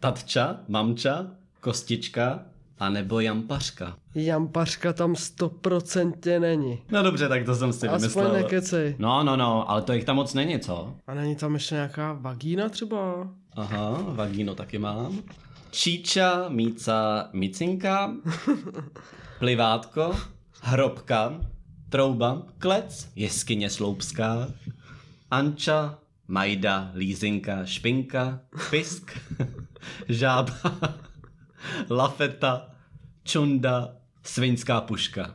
tatča, 0.00 0.60
mamča, 0.68 1.26
kostička 1.60 2.42
a 2.78 2.88
nebo 2.88 3.20
jampařka. 3.20 3.96
Jampařka 4.14 4.92
tam 4.92 5.16
stoprocentně 5.16 6.40
není. 6.40 6.82
No 6.90 7.02
dobře, 7.02 7.28
tak 7.28 7.44
to 7.44 7.54
jsem 7.54 7.72
si 7.72 7.88
Aspoň 7.88 8.00
vymyslel. 8.00 8.32
nekecej. 8.32 8.96
No, 8.98 9.22
no, 9.24 9.36
no, 9.36 9.70
ale 9.70 9.82
to 9.82 9.92
jich 9.92 10.04
tam 10.04 10.16
moc 10.16 10.34
není, 10.34 10.58
co? 10.58 10.94
A 11.06 11.14
není 11.14 11.36
tam 11.36 11.54
ještě 11.54 11.74
nějaká 11.74 12.12
vagína 12.12 12.68
třeba? 12.68 13.28
Aha, 13.56 13.98
vagíno 14.08 14.54
taky 14.54 14.78
mám. 14.78 15.22
Číča, 15.74 16.48
míca, 16.48 17.28
micinka, 17.32 18.14
plivátko, 19.38 20.16
hrobka, 20.60 21.40
trouba, 21.88 22.42
klec, 22.58 23.10
jeskyně 23.16 23.70
sloupská, 23.70 24.48
anča, 25.30 25.98
majda, 26.28 26.90
lízinka, 26.94 27.64
špinka, 27.66 28.40
pisk, 28.70 29.18
žába, 30.08 30.54
lafeta, 31.90 32.70
čunda, 33.24 33.96
svinská 34.22 34.80
puška. 34.80 35.34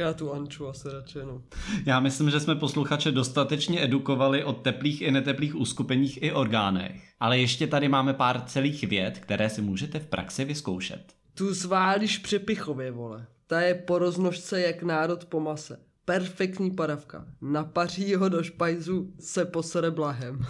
Já 0.00 0.12
tu 0.12 0.32
Anču 0.32 0.68
asi 0.68 0.88
radši 0.92 1.18
no. 1.18 1.42
Já 1.86 2.00
myslím, 2.00 2.30
že 2.30 2.40
jsme 2.40 2.54
posluchače 2.54 3.12
dostatečně 3.12 3.84
edukovali 3.84 4.44
o 4.44 4.52
teplých 4.52 5.02
i 5.02 5.10
neteplých 5.10 5.56
uskupeních 5.56 6.22
i 6.22 6.32
orgánech. 6.32 7.12
Ale 7.20 7.38
ještě 7.38 7.66
tady 7.66 7.88
máme 7.88 8.14
pár 8.14 8.40
celých 8.46 8.84
věd, 8.84 9.18
které 9.18 9.50
si 9.50 9.62
můžete 9.62 9.98
v 9.98 10.06
praxi 10.06 10.44
vyzkoušet. 10.44 11.14
Tu 11.34 11.54
zválíš 11.54 12.18
přepichově, 12.18 12.90
vole. 12.90 13.26
Ta 13.46 13.60
je 13.60 13.74
po 13.74 13.98
roznožce 13.98 14.60
jak 14.60 14.82
národ 14.82 15.24
po 15.24 15.40
mase. 15.40 15.80
Perfektní 16.04 16.70
padavka. 16.70 17.26
Napaří 17.40 18.14
ho 18.14 18.28
do 18.28 18.42
špajzu, 18.42 19.12
se 19.18 19.44
posere 19.44 19.90
blahem. 19.90 20.40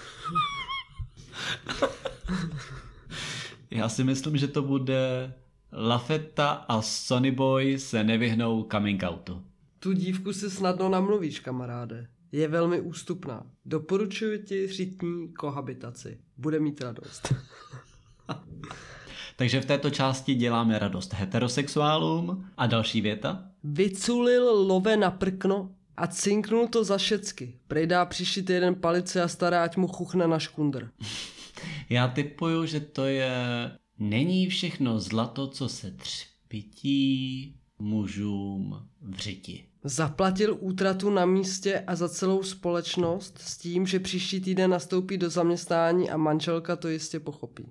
Já 3.70 3.88
si 3.88 4.04
myslím, 4.04 4.36
že 4.36 4.48
to 4.48 4.62
bude 4.62 5.32
Lafetta 5.72 6.50
a 6.50 6.82
Sonny 6.82 7.30
Boy 7.30 7.78
se 7.78 8.04
nevyhnou 8.04 8.68
coming 8.70 9.02
outu. 9.02 9.42
Tu 9.78 9.92
dívku 9.92 10.32
si 10.32 10.50
snadno 10.50 10.88
namluvíš, 10.88 11.40
kamaráde. 11.40 12.08
je 12.32 12.48
velmi 12.48 12.80
ústupná. 12.80 13.46
Doporučuji 13.64 14.38
ti 14.38 14.66
řitní 14.66 15.32
kohabitaci. 15.32 16.18
Bude 16.36 16.60
mít 16.60 16.80
radost. 16.80 17.34
Takže 19.36 19.60
v 19.60 19.64
této 19.64 19.90
části 19.90 20.34
děláme 20.34 20.78
radost 20.78 21.14
heterosexuálům. 21.14 22.50
A 22.56 22.66
další 22.66 23.00
věta? 23.00 23.44
Vyculil 23.64 24.44
love 24.44 24.96
na 24.96 25.10
prkno 25.10 25.70
a 25.96 26.06
cinknul 26.06 26.68
to 26.68 26.84
za 26.84 26.98
šecky. 26.98 27.58
Prej 27.68 27.86
dá 27.86 28.04
příští 28.04 28.42
týden 28.42 28.74
palice 28.74 29.22
a 29.22 29.28
stará, 29.28 29.64
ať 29.64 29.76
mu 29.76 29.86
chuchne 29.86 30.26
na 30.28 30.38
škundr. 30.38 30.90
Já 31.90 32.08
typuju, 32.08 32.66
že 32.66 32.80
to 32.80 33.04
je... 33.04 33.32
Není 34.00 34.48
všechno 34.48 35.00
zlato, 35.00 35.48
co 35.48 35.68
se 35.68 35.90
třpití 35.90 37.54
mužům 37.78 38.86
v 39.02 39.18
řiti. 39.18 39.64
Zaplatil 39.84 40.56
útratu 40.60 41.10
na 41.10 41.26
místě 41.26 41.84
a 41.86 41.96
za 41.96 42.08
celou 42.08 42.42
společnost 42.42 43.38
s 43.38 43.58
tím, 43.58 43.86
že 43.86 44.00
příští 44.00 44.40
týden 44.40 44.70
nastoupí 44.70 45.18
do 45.18 45.30
zaměstnání 45.30 46.10
a 46.10 46.16
manželka 46.16 46.76
to 46.76 46.88
jistě 46.88 47.20
pochopí. 47.20 47.66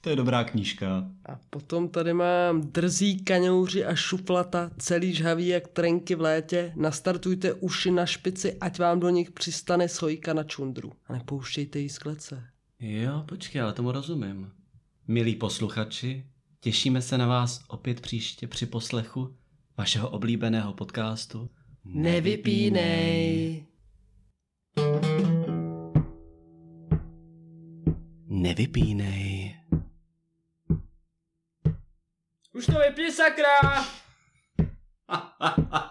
To 0.00 0.10
je 0.10 0.16
dobrá 0.16 0.44
knížka. 0.44 1.10
A 1.26 1.40
potom 1.50 1.88
tady 1.88 2.14
mám 2.14 2.60
drzí 2.60 3.24
kaňouři 3.24 3.84
a 3.84 3.94
šuflata, 3.94 4.70
celý 4.78 5.14
žhavý 5.14 5.48
jak 5.48 5.68
trenky 5.68 6.14
v 6.14 6.20
létě. 6.20 6.72
Nastartujte 6.76 7.52
uši 7.52 7.90
na 7.90 8.06
špici, 8.06 8.56
ať 8.60 8.78
vám 8.78 9.00
do 9.00 9.08
nich 9.08 9.30
přistane 9.30 9.88
sojka 9.88 10.34
na 10.34 10.44
čundru. 10.44 10.92
A 11.08 11.12
nepouštějte 11.12 11.78
jí 11.78 11.88
z 11.88 11.98
klece. 11.98 12.44
Jo, 12.80 13.24
počkej, 13.28 13.60
ale 13.60 13.72
tomu 13.72 13.92
rozumím. 13.92 14.50
Milí 15.10 15.36
posluchači, 15.36 16.26
těšíme 16.60 17.02
se 17.02 17.18
na 17.18 17.26
vás 17.26 17.64
opět 17.68 18.00
příště 18.00 18.46
při 18.46 18.66
poslechu 18.66 19.36
vašeho 19.76 20.10
oblíbeného 20.10 20.72
podcastu. 20.72 21.50
Nevypínej. 21.84 23.66
Nevypínej. 28.26 29.56
Už 32.52 32.66
to 32.66 32.72
vypí, 32.72 33.12
sakra! 33.12 33.84